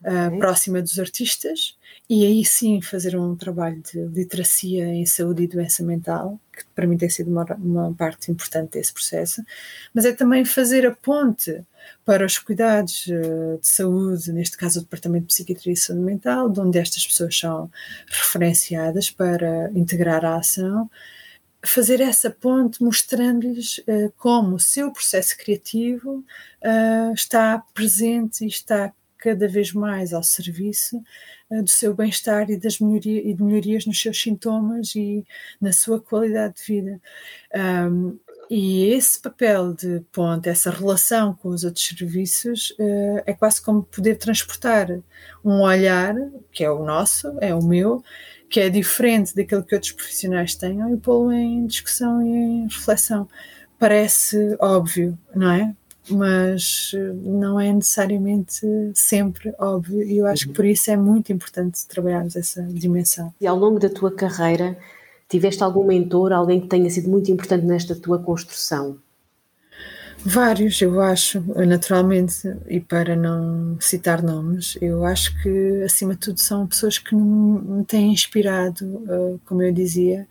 uh, 0.01 0.37
próxima 0.37 0.81
dos 0.81 0.99
artistas 0.99 1.75
e 2.07 2.25
aí 2.25 2.45
sim 2.45 2.81
fazer 2.81 3.17
um 3.17 3.35
trabalho 3.35 3.81
de 3.81 3.99
literacia 4.05 4.85
em 4.85 5.05
saúde 5.05 5.43
e 5.43 5.47
doença 5.47 5.83
mental, 5.83 6.39
que 6.55 6.63
para 6.75 6.85
mim 6.85 6.97
tem 6.97 7.09
sido 7.09 7.31
uma, 7.31 7.43
uma 7.55 7.93
parte 7.93 8.31
importante 8.31 8.73
desse 8.73 8.93
processo, 8.93 9.43
mas 9.93 10.05
é 10.05 10.13
também 10.13 10.45
fazer 10.45 10.85
a 10.85 10.91
ponte 10.91 11.63
para 12.03 12.25
os 12.25 12.37
cuidados 12.37 13.07
uh, 13.07 13.59
de 13.59 13.67
saúde, 13.67 14.31
neste 14.31 14.57
caso 14.57 14.79
o 14.79 14.83
Departamento 14.83 15.27
de 15.27 15.33
Psiquiatria 15.33 15.73
e 15.73 15.77
Saúde 15.77 16.03
Mental, 16.03 16.49
de 16.49 16.59
onde 16.59 16.77
estas 16.77 17.05
pessoas 17.05 17.35
são 17.37 17.69
referenciadas 18.07 19.09
para 19.09 19.71
integrar 19.73 20.23
a 20.23 20.35
ação 20.35 20.89
fazer 21.67 22.01
essa 22.01 22.29
ponte 22.29 22.83
mostrando-lhes 22.83 23.79
uh, 23.79 24.11
como 24.17 24.55
o 24.55 24.59
seu 24.59 24.91
processo 24.91 25.37
criativo 25.37 26.23
uh, 26.63 27.13
está 27.13 27.63
presente 27.73 28.43
e 28.43 28.47
está 28.47 28.93
cada 29.17 29.47
vez 29.47 29.73
mais 29.73 30.13
ao 30.13 30.21
serviço 30.21 31.01
uh, 31.49 31.63
do 31.63 31.69
seu 31.69 31.93
bem-estar 31.93 32.49
e 32.49 32.57
das 32.57 32.79
melhoria, 32.79 33.21
e 33.27 33.33
de 33.33 33.43
melhorias 33.43 33.85
nos 33.85 34.01
seus 34.01 34.21
sintomas 34.21 34.95
e 34.95 35.25
na 35.59 35.71
sua 35.73 35.99
qualidade 35.99 36.55
de 36.55 36.63
vida. 36.63 37.01
Um, 37.89 38.19
e 38.47 38.89
esse 38.89 39.19
papel 39.19 39.73
de 39.73 40.01
ponte, 40.11 40.47
essa 40.47 40.69
relação 40.69 41.33
com 41.33 41.49
os 41.49 41.63
outros 41.63 41.83
serviços, 41.83 42.75
é 43.25 43.33
quase 43.33 43.59
como 43.59 43.81
poder 43.81 44.17
transportar 44.19 44.87
um 45.43 45.61
olhar, 45.61 46.13
que 46.51 46.63
é 46.63 46.69
o 46.69 46.85
nosso, 46.85 47.35
é 47.41 47.55
o 47.55 47.63
meu, 47.63 48.03
que 48.55 48.61
é 48.61 48.69
diferente 48.69 49.35
daquilo 49.35 49.61
que 49.61 49.75
outros 49.75 49.91
profissionais 49.91 50.55
tenham 50.55 50.89
e 50.93 50.95
pô-lo 50.95 51.29
em 51.29 51.65
discussão 51.65 52.25
e 52.25 52.29
em 52.29 52.63
reflexão. 52.63 53.27
Parece 53.77 54.55
óbvio, 54.61 55.19
não 55.35 55.51
é? 55.51 55.75
Mas 56.09 56.93
eh, 56.95 57.11
não 57.21 57.59
é 57.59 57.73
necessariamente 57.73 58.65
sempre 58.93 59.53
óbvio 59.59 60.01
e 60.03 60.19
eu 60.19 60.25
acho 60.25 60.47
que 60.47 60.53
por 60.53 60.63
isso 60.63 60.89
é 60.89 60.95
muito 60.95 61.33
importante 61.33 61.85
trabalharmos 61.85 62.37
essa 62.37 62.63
dimensão. 62.63 63.33
E 63.41 63.45
ao 63.45 63.57
longo 63.57 63.77
da 63.77 63.89
tua 63.89 64.09
carreira, 64.09 64.77
tiveste 65.27 65.61
algum 65.61 65.83
mentor, 65.83 66.31
alguém 66.31 66.61
que 66.61 66.67
tenha 66.67 66.89
sido 66.89 67.09
muito 67.09 67.29
importante 67.29 67.65
nesta 67.65 67.93
tua 67.93 68.19
construção? 68.19 68.97
Vários, 70.27 70.81
eu 70.81 70.99
acho, 71.01 71.39
naturalmente, 71.67 72.47
e 72.67 72.79
para 72.79 73.15
não 73.15 73.77
citar 73.79 74.23
nomes, 74.23 74.75
eu 74.81 75.05
acho 75.05 75.31
que, 75.43 75.83
acima 75.83 76.13
de 76.15 76.19
tudo, 76.19 76.39
são 76.41 76.65
pessoas 76.65 76.97
que 76.97 77.13
me 77.15 77.85
têm 77.85 78.11
inspirado, 78.11 79.03
eh, 79.07 79.37
como 79.45 79.61
eu 79.61 79.71
dizia 79.71 80.27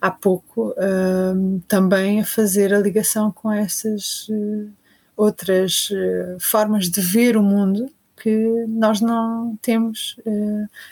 há 0.00 0.10
pouco, 0.10 0.74
eh, 0.76 1.60
também 1.68 2.20
a 2.20 2.24
fazer 2.26 2.74
a 2.74 2.80
ligação 2.80 3.30
com 3.32 3.52
essas 3.52 4.26
eh, 4.30 4.66
outras 5.16 5.88
formas 6.40 6.90
de 6.90 7.00
ver 7.00 7.36
o 7.36 7.42
mundo 7.42 7.88
que 8.20 8.64
nós 8.68 9.00
não 9.00 9.56
temos 9.62 10.16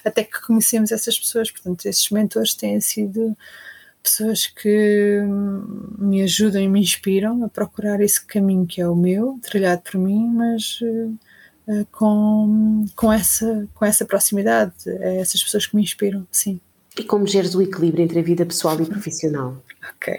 até 0.04 0.24
que 0.24 0.40
conhecemos 0.46 0.92
essas 0.92 1.18
pessoas. 1.18 1.50
Portanto, 1.50 1.86
esses 1.86 2.10
mentores 2.10 2.54
têm 2.54 2.80
sido 2.80 3.36
pessoas 4.06 4.46
que 4.46 5.20
me 5.98 6.22
ajudam 6.22 6.62
e 6.62 6.68
me 6.68 6.80
inspiram 6.80 7.44
a 7.44 7.48
procurar 7.48 8.00
esse 8.00 8.24
caminho 8.24 8.64
que 8.64 8.80
é 8.80 8.88
o 8.88 8.94
meu, 8.94 9.38
trilhado 9.42 9.82
por 9.82 9.98
mim, 9.98 10.28
mas 10.28 10.80
uh, 10.80 11.86
com, 11.90 12.84
com, 12.94 13.12
essa, 13.12 13.68
com 13.74 13.84
essa 13.84 14.04
proximidade. 14.04 14.72
É 14.86 15.20
essas 15.20 15.42
pessoas 15.42 15.66
que 15.66 15.74
me 15.74 15.82
inspiram, 15.82 16.26
sim. 16.30 16.60
E 16.96 17.02
como 17.02 17.26
geres 17.26 17.54
o 17.56 17.62
equilíbrio 17.62 18.04
entre 18.04 18.20
a 18.20 18.22
vida 18.22 18.46
pessoal 18.46 18.80
e 18.80 18.86
profissional? 18.86 19.60
Ok. 19.96 20.14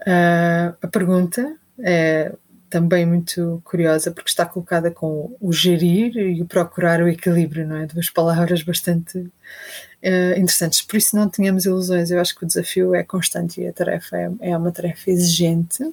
Uh, 0.00 0.74
a 0.80 0.88
pergunta 0.90 1.56
é 1.80 2.32
também 2.68 3.06
muito 3.06 3.60
curiosa 3.64 4.10
porque 4.10 4.30
está 4.30 4.44
colocada 4.44 4.90
com 4.90 5.36
o 5.40 5.52
gerir 5.52 6.16
e 6.16 6.42
o 6.42 6.46
procurar 6.46 7.02
o 7.02 7.08
equilíbrio, 7.08 7.66
não 7.66 7.76
é? 7.76 7.86
Duas 7.86 8.10
palavras 8.10 8.62
bastante 8.62 9.18
uh, 9.18 10.38
interessantes. 10.38 10.82
Por 10.82 10.96
isso 10.96 11.16
não 11.16 11.28
tínhamos 11.28 11.64
ilusões. 11.64 12.10
Eu 12.10 12.20
acho 12.20 12.34
que 12.34 12.44
o 12.44 12.46
desafio 12.46 12.94
é 12.94 13.02
constante 13.02 13.60
e 13.60 13.66
a 13.66 13.72
tarefa 13.72 14.16
é, 14.16 14.30
é 14.40 14.56
uma 14.56 14.70
tarefa 14.70 15.10
exigente. 15.10 15.84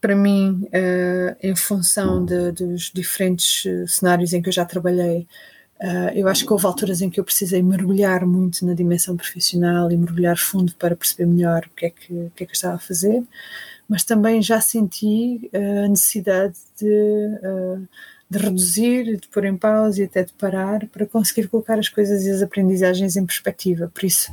Para 0.00 0.16
mim, 0.16 0.66
uh, 0.66 1.36
em 1.42 1.54
função 1.54 2.24
de, 2.24 2.52
dos 2.52 2.90
diferentes 2.92 3.64
cenários 3.86 4.32
em 4.32 4.42
que 4.42 4.48
eu 4.48 4.52
já 4.52 4.64
trabalhei, 4.64 5.26
eu 6.14 6.26
acho 6.26 6.46
que 6.46 6.52
houve 6.52 6.64
alturas 6.64 7.02
em 7.02 7.10
que 7.10 7.20
eu 7.20 7.24
precisei 7.24 7.62
mergulhar 7.62 8.24
muito 8.24 8.64
na 8.64 8.72
dimensão 8.72 9.14
profissional 9.14 9.92
e 9.92 9.96
mergulhar 9.96 10.38
fundo 10.38 10.74
para 10.74 10.96
perceber 10.96 11.26
melhor 11.26 11.66
o 11.66 11.76
que 11.76 11.86
é 11.86 11.90
que, 11.90 12.12
o 12.12 12.32
que, 12.34 12.44
é 12.44 12.46
que 12.46 12.52
eu 12.52 12.54
estava 12.54 12.76
a 12.76 12.78
fazer 12.78 13.22
mas 13.88 14.04
também 14.04 14.42
já 14.42 14.60
senti 14.60 15.48
eh, 15.52 15.84
a 15.84 15.88
necessidade 15.88 16.58
de, 16.78 16.88
eh, 17.42 17.78
de 18.28 18.38
reduzir, 18.38 19.16
de 19.16 19.28
pôr 19.28 19.44
em 19.44 19.56
pausa 19.56 20.00
e 20.00 20.04
até 20.04 20.24
de 20.24 20.32
parar 20.32 20.86
para 20.88 21.06
conseguir 21.06 21.48
colocar 21.48 21.78
as 21.78 21.88
coisas 21.88 22.24
e 22.24 22.30
as 22.30 22.42
aprendizagens 22.42 23.16
em 23.16 23.24
perspectiva. 23.24 23.90
Por 23.94 24.04
isso, 24.04 24.32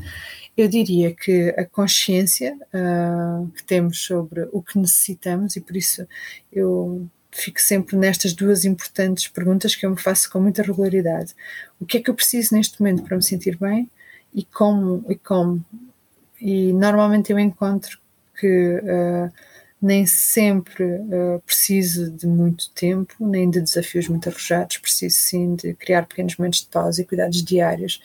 eu 0.57 0.67
diria 0.67 1.13
que 1.13 1.49
a 1.57 1.65
consciência 1.65 2.55
uh, 2.73 3.47
que 3.51 3.63
temos 3.63 3.99
sobre 4.01 4.47
o 4.51 4.61
que 4.61 4.77
necessitamos, 4.77 5.55
e 5.55 5.61
por 5.61 5.75
isso 5.75 6.07
eu 6.51 7.07
fico 7.31 7.59
sempre 7.59 7.97
nestas 7.97 8.33
duas 8.33 8.63
importantes 8.63 9.27
perguntas 9.27 9.75
que 9.75 9.85
eu 9.85 9.89
me 9.89 9.99
faço 9.99 10.31
com 10.31 10.39
muita 10.39 10.61
regularidade. 10.61 11.35
O 11.79 11.85
que 11.85 11.97
é 11.97 12.01
que 12.01 12.09
eu 12.09 12.13
preciso 12.15 12.55
neste 12.55 12.79
momento 12.79 13.03
para 13.03 13.17
me 13.17 13.23
sentir 13.23 13.57
bem 13.57 13.89
e 14.33 14.43
como? 14.43 15.03
E, 15.09 15.15
como? 15.15 15.63
e 16.39 16.73
normalmente 16.73 17.31
eu 17.31 17.39
encontro 17.39 17.97
que 18.39 18.81
uh, 18.83 19.31
nem 19.81 20.05
sempre 20.05 20.83
uh, 20.85 21.41
preciso 21.45 22.09
de 22.09 22.25
muito 22.25 22.69
tempo, 22.71 23.13
nem 23.19 23.49
de 23.49 23.59
desafios 23.59 24.07
muito 24.07 24.29
arrojados, 24.29 24.77
preciso 24.77 25.15
sim 25.17 25.55
de 25.55 25.73
criar 25.73 26.05
pequenos 26.05 26.37
momentos 26.37 26.61
de 26.61 26.67
pausa 26.67 27.01
e 27.01 27.05
cuidados 27.05 27.43
diários. 27.43 28.01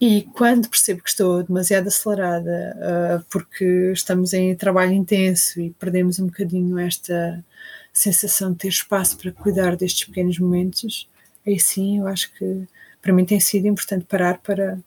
E 0.00 0.22
quando 0.34 0.68
percebo 0.68 1.02
que 1.02 1.08
estou 1.08 1.42
demasiado 1.42 1.88
acelerada, 1.88 2.76
uh, 3.20 3.24
porque 3.30 3.92
estamos 3.92 4.32
em 4.32 4.54
trabalho 4.56 4.92
intenso 4.92 5.60
e 5.60 5.70
perdemos 5.70 6.18
um 6.18 6.26
bocadinho 6.26 6.78
esta 6.78 7.44
sensação 7.92 8.52
de 8.52 8.58
ter 8.58 8.68
espaço 8.68 9.16
para 9.16 9.30
cuidar 9.30 9.76
destes 9.76 10.04
pequenos 10.06 10.38
momentos, 10.38 11.08
aí 11.46 11.60
sim 11.60 11.98
eu 12.00 12.08
acho 12.08 12.32
que 12.34 12.66
para 13.00 13.12
mim 13.12 13.24
tem 13.24 13.38
sido 13.38 13.68
importante 13.68 14.06
parar 14.06 14.38
para 14.38 14.78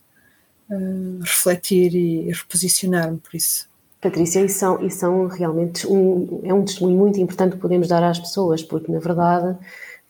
uh, 0.68 1.20
refletir 1.20 1.94
e 1.94 2.30
reposicionar-me 2.32 3.18
por 3.18 3.34
isso. 3.34 3.68
Patrícia, 4.00 4.40
e 4.40 4.48
são, 4.48 4.80
e 4.80 4.90
são 4.90 5.26
realmente 5.26 5.86
um, 5.86 6.40
é 6.44 6.54
um 6.54 6.64
testemunho 6.64 6.96
muito 6.96 7.20
importante 7.20 7.56
que 7.56 7.60
podemos 7.60 7.88
dar 7.88 8.02
às 8.02 8.18
pessoas, 8.18 8.62
porque 8.62 8.92
na 8.92 9.00
verdade 9.00 9.58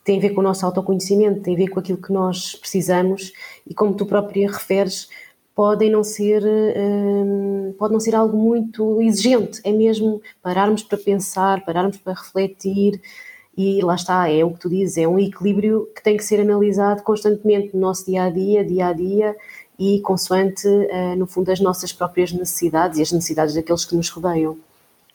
tem 0.05 0.19
a 0.19 0.21
ver 0.21 0.31
com 0.31 0.41
o 0.41 0.45
nosso 0.45 0.65
autoconhecimento, 0.67 1.41
tem 1.41 1.55
a 1.55 1.57
ver 1.57 1.69
com 1.69 1.81
aquilo 1.81 1.99
que 1.99 2.13
nós 2.13 2.55
precisamos 2.55 3.33
e 3.67 3.75
como 3.75 3.95
tu 3.95 4.05
própria 4.05 4.47
referes, 4.51 5.09
podem 5.55 5.91
não 5.91 6.05
ser, 6.05 6.45
um, 6.45 7.75
pode 7.79 7.93
não 7.93 7.99
ser 7.99 8.15
algo 8.15 8.37
muito 8.37 9.03
exigente, 9.03 9.61
é 9.65 9.73
mesmo 9.73 10.23
pararmos 10.43 10.83
para 10.83 10.97
pensar, 10.97 11.65
pararmos 11.65 11.97
para 11.97 12.13
refletir 12.13 13.01
e 13.57 13.83
lá 13.83 13.97
está, 13.97 14.31
é 14.31 14.45
o 14.45 14.53
que 14.53 14.61
tu 14.61 14.69
dizes, 14.69 14.99
é 14.99 15.09
um 15.09 15.19
equilíbrio 15.19 15.89
que 15.97 16.01
tem 16.01 16.17
que 16.17 16.23
ser 16.23 16.41
analisado 16.41 17.03
constantemente 17.03 17.75
no 17.75 17.81
nosso 17.81 18.07
dia 18.07 18.23
a 18.23 18.31
dia, 18.31 18.65
dia 18.65 18.87
a 18.87 18.93
dia 18.93 19.37
e 19.79 20.01
consoante, 20.01 20.67
uh, 20.67 21.17
no 21.17 21.27
fundo, 21.27 21.51
as 21.53 21.61
nossas 21.61 21.93
próprias 21.93 22.33
necessidades 22.33 22.99
e 22.99 23.03
as 23.03 23.13
necessidades 23.13 23.55
daqueles 23.55 23.85
que 23.85 23.95
nos 23.95 24.09
rodeiam. 24.09 24.59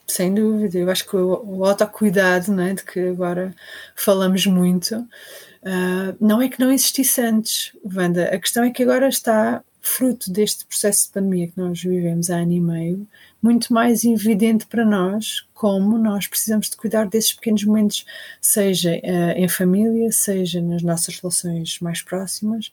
Sem 0.07 0.33
dúvida, 0.33 0.77
eu 0.77 0.89
acho 0.89 1.07
que 1.07 1.15
o, 1.15 1.43
o 1.45 1.65
autocuidado, 1.65 2.51
né, 2.51 2.73
de 2.73 2.83
que 2.83 2.99
agora 2.99 3.53
falamos 3.95 4.45
muito, 4.45 4.95
uh, 4.95 6.15
não 6.19 6.41
é 6.41 6.47
que 6.47 6.59
não 6.59 6.71
existisse 6.71 7.21
antes, 7.21 7.71
Wanda, 7.83 8.25
a 8.25 8.39
questão 8.39 8.63
é 8.63 8.71
que 8.71 8.83
agora 8.83 9.07
está 9.07 9.61
fruto 9.81 10.31
deste 10.31 10.65
processo 10.65 11.07
de 11.07 11.13
pandemia 11.13 11.47
que 11.47 11.59
nós 11.59 11.81
vivemos 11.81 12.29
há 12.29 12.37
ano 12.37 12.53
e 12.53 12.61
meio, 12.61 13.07
muito 13.41 13.73
mais 13.73 14.05
evidente 14.05 14.65
para 14.65 14.85
nós 14.85 15.45
como 15.63 15.97
nós 15.97 16.27
precisamos 16.27 16.69
de 16.69 16.75
cuidar 16.75 17.07
desses 17.07 17.31
pequenos 17.31 17.63
momentos, 17.63 18.05
seja 18.41 18.91
uh, 18.91 19.31
em 19.37 19.47
família, 19.47 20.11
seja 20.11 20.61
nas 20.61 20.83
nossas 20.83 21.17
relações 21.21 21.79
mais 21.79 22.01
próximas, 22.01 22.69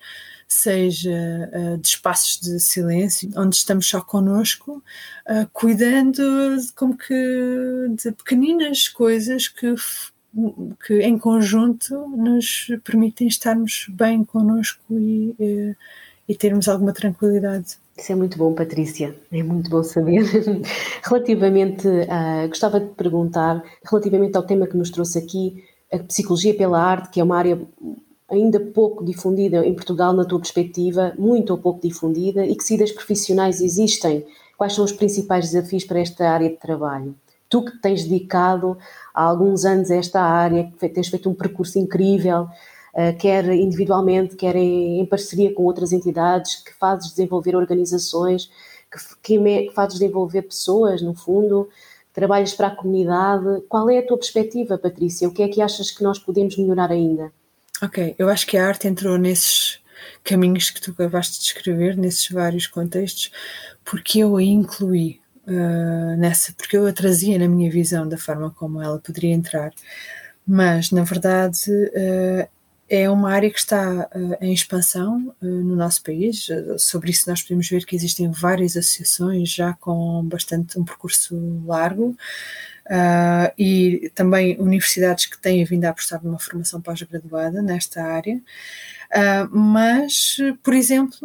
seja 0.48 1.08
uh, 1.54 1.78
de 1.78 1.86
espaços 1.86 2.40
de 2.40 2.58
silêncio, 2.58 3.30
onde 3.36 3.54
estamos 3.54 3.86
só 3.86 4.00
connosco, 4.00 4.82
uh, 5.28 5.48
cuidando 5.52 6.20
como 6.74 6.98
que 6.98 7.14
de 7.96 8.10
pequeninas 8.10 8.88
coisas 8.88 9.46
que 9.46 9.72
que 10.84 11.00
em 11.00 11.16
conjunto 11.18 12.08
nos 12.08 12.68
permitem 12.84 13.28
estarmos 13.28 13.86
bem 13.88 14.24
connosco 14.24 14.82
e, 14.92 15.34
e 16.28 16.34
termos 16.36 16.68
alguma 16.68 16.92
tranquilidade. 16.92 17.76
Isso 18.00 18.12
é 18.12 18.14
muito 18.14 18.38
bom, 18.38 18.54
Patrícia, 18.54 19.14
é 19.30 19.42
muito 19.42 19.68
bom 19.68 19.82
saber. 19.82 20.22
relativamente, 21.04 21.86
uh, 21.86 22.48
gostava 22.48 22.80
de 22.80 22.86
perguntar, 22.94 23.62
relativamente 23.84 24.34
ao 24.38 24.42
tema 24.42 24.66
que 24.66 24.74
nos 24.74 24.88
trouxe 24.88 25.18
aqui, 25.18 25.62
a 25.92 25.98
psicologia 25.98 26.54
pela 26.54 26.82
arte, 26.82 27.10
que 27.10 27.20
é 27.20 27.22
uma 27.22 27.36
área 27.36 27.60
ainda 28.30 28.58
pouco 28.58 29.04
difundida 29.04 29.66
em 29.66 29.74
Portugal, 29.74 30.14
na 30.14 30.24
tua 30.24 30.38
perspectiva, 30.38 31.12
muito 31.18 31.50
ou 31.50 31.58
pouco 31.58 31.86
difundida, 31.86 32.46
e 32.46 32.56
que 32.56 32.64
saídas 32.64 32.90
profissionais 32.90 33.60
existem? 33.60 34.24
Quais 34.56 34.72
são 34.72 34.82
os 34.82 34.92
principais 34.92 35.50
desafios 35.50 35.84
para 35.84 36.00
esta 36.00 36.26
área 36.26 36.48
de 36.48 36.56
trabalho? 36.56 37.14
Tu 37.50 37.62
que 37.62 37.82
tens 37.82 38.04
dedicado 38.04 38.78
há 39.12 39.24
alguns 39.24 39.66
anos 39.66 39.90
a 39.90 39.96
esta 39.96 40.22
área, 40.22 40.72
que 40.78 40.88
tens 40.88 41.08
feito 41.08 41.28
um 41.28 41.34
percurso 41.34 41.78
incrível, 41.78 42.48
quer 43.18 43.44
individualmente, 43.46 44.36
quer 44.36 44.56
em, 44.56 45.04
parceria 45.06 45.52
com 45.52 45.64
outras 45.64 45.92
entidades, 45.92 46.56
que 46.56 46.72
fazes 46.74 47.10
desenvolver 47.10 47.56
organizações, 47.56 48.50
que, 49.22 49.38
que 49.38 49.70
fazes 49.74 49.98
desenvolver 49.98 50.42
pessoas, 50.42 51.02
no 51.02 51.14
fundo, 51.14 51.68
trabalhas 52.12 52.54
para 52.54 52.68
a 52.68 52.76
comunidade. 52.76 53.62
Qual 53.68 53.88
é 53.88 53.98
a 53.98 54.06
tua 54.06 54.18
perspectiva, 54.18 54.78
Patrícia? 54.78 55.28
O 55.28 55.32
que 55.32 55.42
é 55.42 55.48
que 55.48 55.62
achas 55.62 55.90
que 55.90 56.02
nós 56.02 56.18
podemos 56.18 56.56
melhorar 56.56 56.90
ainda? 56.90 57.32
Ok, 57.82 58.14
eu 58.18 58.28
acho 58.28 58.46
que 58.46 58.56
a 58.56 58.66
arte 58.66 58.88
entrou 58.88 59.16
nesses 59.16 59.80
caminhos 60.22 60.70
que 60.70 60.80
tu 60.80 60.90
acabaste 60.90 61.38
de 61.38 61.44
descrever, 61.44 61.96
nesses 61.96 62.28
vários 62.28 62.66
contextos, 62.66 63.30
porque 63.84 64.18
eu 64.18 64.36
a 64.36 64.42
incluí 64.42 65.20
uh, 65.46 66.16
nessa, 66.18 66.52
porque 66.52 66.76
eu 66.76 66.86
a 66.86 66.92
trazia 66.92 67.38
na 67.38 67.48
minha 67.48 67.70
visão 67.70 68.08
da 68.08 68.18
forma 68.18 68.50
como 68.50 68.82
ela 68.82 68.98
poderia 68.98 69.34
entrar. 69.34 69.72
Mas, 70.46 70.90
na 70.90 71.04
verdade, 71.04 71.70
uh, 71.70 72.48
é 72.90 73.08
uma 73.08 73.30
área 73.30 73.48
que 73.48 73.58
está 73.58 74.10
uh, 74.12 74.36
em 74.40 74.52
expansão 74.52 75.32
uh, 75.40 75.46
no 75.46 75.76
nosso 75.76 76.02
país. 76.02 76.48
Uh, 76.48 76.76
sobre 76.76 77.12
isso 77.12 77.30
nós 77.30 77.40
podemos 77.40 77.68
ver 77.68 77.86
que 77.86 77.94
existem 77.94 78.28
várias 78.32 78.76
associações 78.76 79.48
já 79.48 79.72
com 79.74 80.24
bastante 80.24 80.76
um 80.78 80.84
percurso 80.84 81.62
largo 81.64 82.16
e 83.56 84.10
também 84.16 84.56
universidades 84.58 85.26
que 85.26 85.38
têm 85.38 85.64
vindo 85.64 85.84
a 85.84 85.90
apostar 85.90 86.20
numa 86.24 86.40
formação 86.40 86.80
pós-graduada 86.80 87.62
nesta 87.62 88.02
área. 88.02 88.42
mas, 89.52 90.38
por 90.60 90.74
exemplo, 90.74 91.20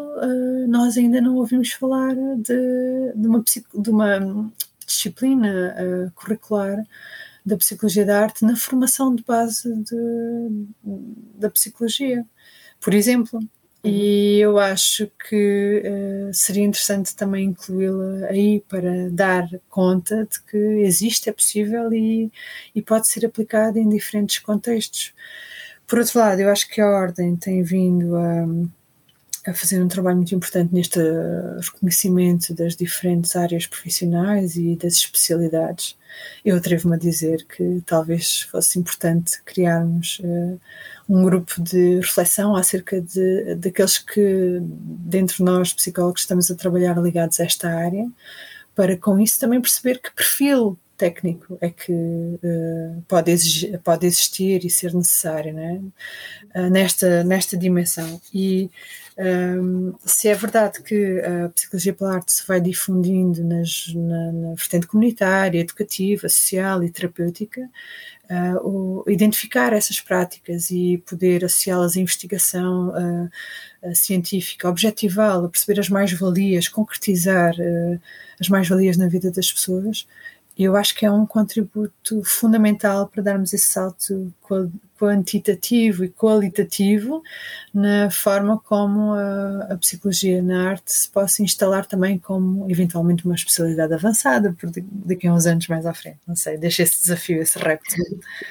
nós 0.68 0.96
ainda 0.96 1.20
não 1.20 1.38
ouvimos 1.38 1.72
falar 1.72 2.14
de, 2.14 3.14
de, 3.16 3.28
uma, 3.28 3.44
de 3.44 3.90
uma, 3.90 4.52
disciplina 4.86 6.12
curricular 6.14 6.86
da 7.46 7.58
psicologia 7.58 8.06
da 8.06 8.22
arte 8.22 8.44
na 8.44 8.56
formação 8.56 9.14
de 9.14 9.24
base 9.24 9.74
de, 9.84 10.68
da 11.36 11.50
psicologia, 11.50 12.26
por 12.82 12.94
exemplo. 12.94 13.40
Uhum. 13.40 13.92
E 13.92 14.40
eu 14.40 14.58
acho 14.58 15.12
que 15.30 15.84
uh, 15.86 16.34
seria 16.34 16.64
interessante 16.64 17.16
também 17.16 17.50
incluí-la 17.50 18.28
aí 18.28 18.64
para 18.68 19.10
dar 19.12 19.48
conta 19.70 20.26
de 20.26 20.42
que 20.42 20.58
existe, 20.58 21.30
é 21.30 21.34
possível 21.34 21.94
e, 21.94 22.32
e 22.74 22.82
pode 22.82 23.08
ser 23.08 23.26
aplicada 23.26 23.80
em 23.80 23.88
diferentes 23.88 24.40
contextos. 24.40 25.14
Por 25.86 26.00
outro 26.00 26.18
lado, 26.18 26.42
eu 26.42 26.50
acho 26.50 26.68
que 26.68 26.82
a 26.82 26.88
Ordem 26.88 27.36
tem 27.36 27.62
vindo 27.62 28.16
a 28.16 28.48
a 29.46 29.54
fazer 29.54 29.82
um 29.82 29.88
trabalho 29.88 30.18
muito 30.18 30.34
importante 30.34 30.74
neste 30.74 31.00
reconhecimento 31.62 32.54
das 32.54 32.76
diferentes 32.76 33.36
áreas 33.36 33.68
profissionais 33.68 34.56
e 34.56 34.76
das 34.76 34.94
especialidades. 34.94 35.96
Eu 36.44 36.58
atrevo-me 36.58 36.96
a 36.96 37.00
dizer 37.00 37.46
que 37.46 37.82
talvez 37.86 38.42
fosse 38.42 38.80
importante 38.80 39.42
criarmos 39.44 40.20
uh, 40.20 40.60
um 41.10 41.24
grupo 41.24 41.62
de 41.62 41.98
reflexão 41.98 42.56
acerca 42.56 43.02
de, 43.02 43.56
daqueles 43.56 43.98
que, 44.00 44.60
dentro 44.62 45.38
de 45.38 45.44
nós, 45.44 45.74
psicólogos, 45.74 46.22
estamos 46.22 46.50
a 46.52 46.56
trabalhar 46.56 46.98
ligados 47.02 47.40
a 47.40 47.44
esta 47.44 47.70
área, 47.70 48.10
para 48.76 48.98
com 48.98 49.20
isso 49.20 49.40
também 49.40 49.62
perceber 49.62 50.00
que 50.00 50.14
perfil 50.14 50.78
técnico 50.98 51.58
é 51.62 51.70
que 51.70 51.92
uh, 51.92 53.04
pode, 53.08 53.32
exigir, 53.32 53.80
pode 53.80 54.06
existir 54.06 54.64
e 54.66 54.70
ser 54.70 54.94
necessário 54.94 55.54
né? 55.54 55.82
Uh, 56.56 56.70
nesta, 56.70 57.24
nesta 57.24 57.58
dimensão. 57.58 58.20
E 58.34 58.70
um, 59.18 59.94
se 60.04 60.28
é 60.28 60.36
verdade 60.36 60.82
que 60.82 61.22
a 61.22 61.50
psicologia 61.50 61.94
pela 61.94 62.16
arte 62.16 62.34
se 62.34 62.46
vai 62.46 62.60
difundindo 62.60 63.44
nas, 63.46 63.94
na, 63.96 64.32
na 64.34 64.54
vertente 64.56 64.88
comunitária, 64.88 65.62
educativa, 65.62 66.28
social 66.28 66.84
e 66.84 66.90
terapêutica, 66.90 67.62
uh, 68.30 68.68
o, 68.68 69.04
identificar 69.10 69.72
essas 69.72 70.02
práticas 70.02 70.70
e 70.70 71.02
poder 71.06 71.46
associá-las 71.46 71.96
à 71.96 72.00
investigação 72.02 72.90
uh, 72.90 73.96
científica, 73.96 74.68
objetivá-la, 74.68 75.48
perceber 75.48 75.80
as 75.80 75.88
mais-valias, 75.88 76.68
concretizar 76.68 77.54
as 78.40 78.50
mais-valias 78.50 78.98
na 78.98 79.08
vida 79.08 79.32
das 79.32 79.52
pessoas, 79.52 80.08
eu 80.64 80.76
acho 80.76 80.96
que 80.96 81.06
é 81.06 81.12
um 81.12 81.26
contributo 81.26 82.24
fundamental 82.24 83.08
para 83.08 83.22
darmos 83.22 83.54
esse 83.54 83.68
salto 83.68 84.34
quantitativo 84.98 86.06
e 86.06 86.10
qualitativo 86.10 87.22
na 87.74 88.10
forma 88.10 88.58
como 88.60 89.14
a, 89.14 89.68
a, 89.72 89.78
psicologia 89.78 90.42
na 90.42 90.70
arte 90.70 90.94
se 90.94 91.10
possa 91.10 91.44
instalar 91.44 91.86
também 91.86 92.18
como 92.18 92.70
eventualmente 92.72 93.26
uma 93.26 93.36
especialidade 93.36 93.94
avançada 93.94 94.54
por 94.54 94.72
daqui 94.72 95.28
a 95.28 95.34
uns 95.34 95.46
anos 95.46 95.68
mais 95.68 95.86
à 95.86 95.94
frente. 95.94 96.20
Não 96.26 96.36
sei, 96.36 96.58
deixa 96.58 96.84
esse 96.84 97.02
desafio, 97.02 97.42
esse 97.42 97.60
repto. 97.60 97.96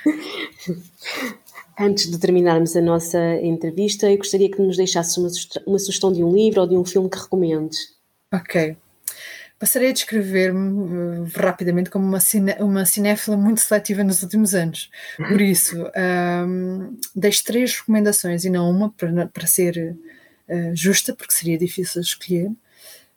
Antes 1.78 2.08
de 2.08 2.18
terminarmos 2.18 2.76
a 2.76 2.80
nossa 2.80 3.18
entrevista, 3.36 4.08
eu 4.08 4.18
gostaria 4.18 4.50
que 4.50 4.62
nos 4.62 4.76
deixasse 4.76 5.18
uma, 5.18 5.28
uma 5.66 5.78
sugestão 5.78 6.12
de 6.12 6.22
um 6.22 6.32
livro 6.32 6.60
ou 6.60 6.68
de 6.68 6.76
um 6.76 6.84
filme 6.84 7.08
que 7.08 7.18
recomendes. 7.18 7.78
Ok. 8.32 8.76
Passarei 9.58 9.90
a 9.90 9.92
descrever-me 9.92 11.20
uh, 11.20 11.30
rapidamente 11.36 11.88
como 11.88 12.04
uma, 12.04 12.20
cine, 12.20 12.54
uma 12.58 12.84
cinéfila 12.84 13.36
muito 13.36 13.60
seletiva 13.60 14.02
nos 14.02 14.22
últimos 14.22 14.54
anos. 14.54 14.90
Por 15.16 15.40
isso, 15.40 15.76
um, 16.46 16.98
deixo 17.14 17.44
três 17.44 17.78
recomendações 17.78 18.44
e 18.44 18.50
não 18.50 18.68
uma, 18.68 18.90
para, 18.90 19.26
para 19.28 19.46
ser 19.46 19.96
uh, 20.48 20.74
justa, 20.74 21.14
porque 21.14 21.32
seria 21.32 21.56
difícil 21.56 22.02
escolher. 22.02 22.50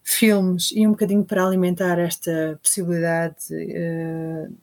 Filmes 0.03 0.71
e 0.71 0.87
um 0.87 0.91
bocadinho 0.91 1.25
para 1.25 1.45
alimentar 1.45 1.99
esta 1.99 2.57
possibilidade 2.63 3.35
uh, 3.51 4.55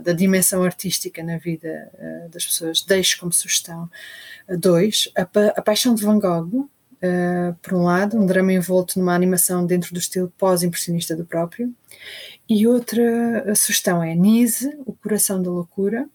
da 0.00 0.12
dimensão 0.12 0.62
artística 0.62 1.22
na 1.22 1.36
vida 1.36 1.90
das 2.30 2.46
pessoas. 2.46 2.80
Deixo 2.82 3.18
como 3.18 3.32
sugestão 3.32 3.90
dois: 4.48 5.10
A, 5.14 5.26
pa 5.26 5.48
a 5.48 5.60
Paixão 5.60 5.94
de 5.94 6.02
Van 6.02 6.18
Gogh, 6.18 6.70
uh, 7.02 7.54
por 7.60 7.74
um 7.74 7.84
lado, 7.84 8.16
um 8.16 8.26
drama 8.26 8.52
envolto 8.52 8.98
numa 8.98 9.14
animação 9.14 9.66
dentro 9.66 9.92
do 9.92 9.98
estilo 9.98 10.32
pós-impressionista 10.38 11.16
do 11.16 11.24
próprio, 11.24 11.74
e 12.48 12.66
outra 12.66 13.54
sugestão 13.54 14.02
é 14.02 14.14
Nise, 14.14 14.76
O 14.86 14.92
Coração 14.92 15.42
da 15.42 15.50
Loucura, 15.50 16.08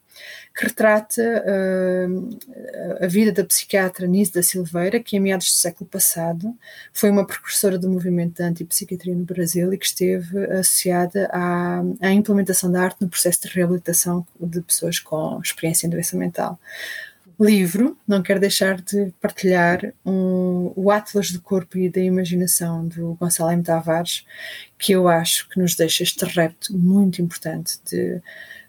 que 0.56 0.66
retrata 0.66 1.22
uh, 1.22 3.04
a 3.04 3.08
vida 3.08 3.32
da 3.32 3.44
psiquiatra 3.44 4.08
Nise 4.08 4.34
da 4.34 4.42
Silveira, 4.42 5.00
que 5.00 5.16
em 5.16 5.20
meados 5.20 5.48
do 5.48 5.56
século 5.56 5.88
passado 5.88 6.56
foi 6.92 7.10
uma 7.12 7.26
precursora 7.26 7.78
do 7.78 7.90
movimento 7.90 8.40
da 8.40 8.48
antipsiquiatria 8.48 9.16
no 9.16 9.24
Brasil 9.24 9.72
e 9.72 9.78
que 9.78 9.86
esteve 9.86 10.46
associada 10.46 11.30
à, 11.32 11.82
à 12.02 12.12
implementação 12.12 12.72
da 12.72 12.82
arte 12.82 13.02
no 13.02 13.10
processo 13.10 13.42
de 13.44 13.50
reabilitação 13.50 14.26
de 14.40 14.62
pessoas 14.62 15.00
com 15.00 15.40
experiência 15.44 15.86
em 15.86 15.90
doença 15.90 16.18
mental 16.18 16.60
livro, 17.40 17.98
não 18.08 18.24
quero 18.24 18.40
deixar 18.40 18.82
de 18.82 19.14
partilhar 19.22 19.94
um, 20.06 20.72
o 20.76 20.90
Atlas 20.90 21.32
do 21.32 21.42
Corpo 21.42 21.78
e 21.78 21.90
da 21.90 22.02
Imaginação 22.02 22.88
do 22.88 23.14
Gonçalo 23.14 23.52
M. 23.52 23.62
Tavares, 23.62 24.26
que 24.78 24.94
eu 24.94 25.08
acho 25.08 25.48
que 25.50 25.60
nos 25.60 25.76
deixa 25.76 26.04
este 26.04 26.26
repto 26.26 26.76
muito 26.76 27.22
importante 27.22 27.80
de 27.90 28.22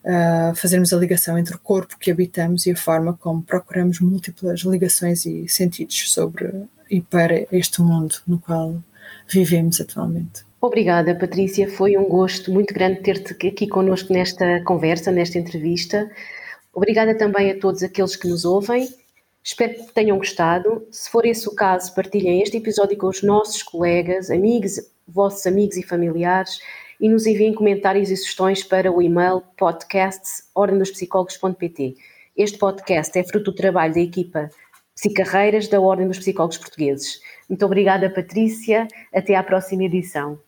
uh, 0.04 0.54
fazermos 0.54 0.92
a 0.92 0.98
ligação 0.98 1.38
entre 1.38 1.56
o 1.56 1.58
corpo 1.58 1.98
que 1.98 2.10
habitamos 2.10 2.66
e 2.66 2.72
a 2.72 2.76
forma 2.76 3.14
como 3.14 3.42
procuramos 3.42 4.00
múltiplas 4.00 4.60
ligações 4.60 5.24
e 5.24 5.48
sentidos 5.48 6.12
sobre 6.12 6.52
e 6.90 7.00
para 7.00 7.46
este 7.52 7.80
mundo 7.80 8.16
no 8.26 8.38
qual 8.38 8.82
vivemos 9.30 9.80
atualmente. 9.80 10.46
Obrigada, 10.60 11.14
Patrícia. 11.14 11.70
Foi 11.70 11.96
um 11.96 12.08
gosto 12.08 12.52
muito 12.52 12.74
grande 12.74 13.00
ter-te 13.00 13.46
aqui 13.46 13.66
connosco 13.66 14.12
nesta 14.12 14.60
conversa, 14.64 15.12
nesta 15.12 15.38
entrevista. 15.38 16.10
Obrigada 16.78 17.12
também 17.12 17.50
a 17.50 17.58
todos 17.58 17.82
aqueles 17.82 18.14
que 18.14 18.28
nos 18.28 18.44
ouvem. 18.44 18.88
Espero 19.42 19.74
que 19.74 19.92
tenham 19.92 20.16
gostado. 20.16 20.86
Se 20.92 21.10
for 21.10 21.26
esse 21.26 21.48
o 21.48 21.52
caso, 21.52 21.92
partilhem 21.92 22.40
este 22.40 22.58
episódio 22.58 22.96
com 22.96 23.08
os 23.08 23.20
nossos 23.20 23.64
colegas, 23.64 24.30
amigos, 24.30 24.74
vossos 25.04 25.44
amigos 25.44 25.76
e 25.76 25.82
familiares 25.82 26.60
e 27.00 27.08
nos 27.08 27.26
enviem 27.26 27.52
comentários 27.52 28.12
e 28.12 28.16
sugestões 28.16 28.62
para 28.62 28.92
o 28.92 29.02
e-mail 29.02 29.42
podcasts.ordendospsicólogos.pt. 29.56 31.96
Este 32.36 32.58
podcast 32.58 33.18
é 33.18 33.24
fruto 33.24 33.50
do 33.50 33.56
trabalho 33.56 33.94
da 33.94 34.00
equipa 34.00 34.48
Psicarreiras 34.94 35.66
da 35.66 35.80
Ordem 35.80 36.06
dos 36.06 36.20
Psicólogos 36.20 36.58
Portugueses. 36.58 37.20
Muito 37.48 37.66
obrigada, 37.66 38.08
Patrícia. 38.08 38.86
Até 39.12 39.34
à 39.34 39.42
próxima 39.42 39.82
edição. 39.82 40.38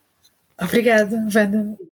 Obrigada, 0.63 1.27
Wanda. 1.35 1.77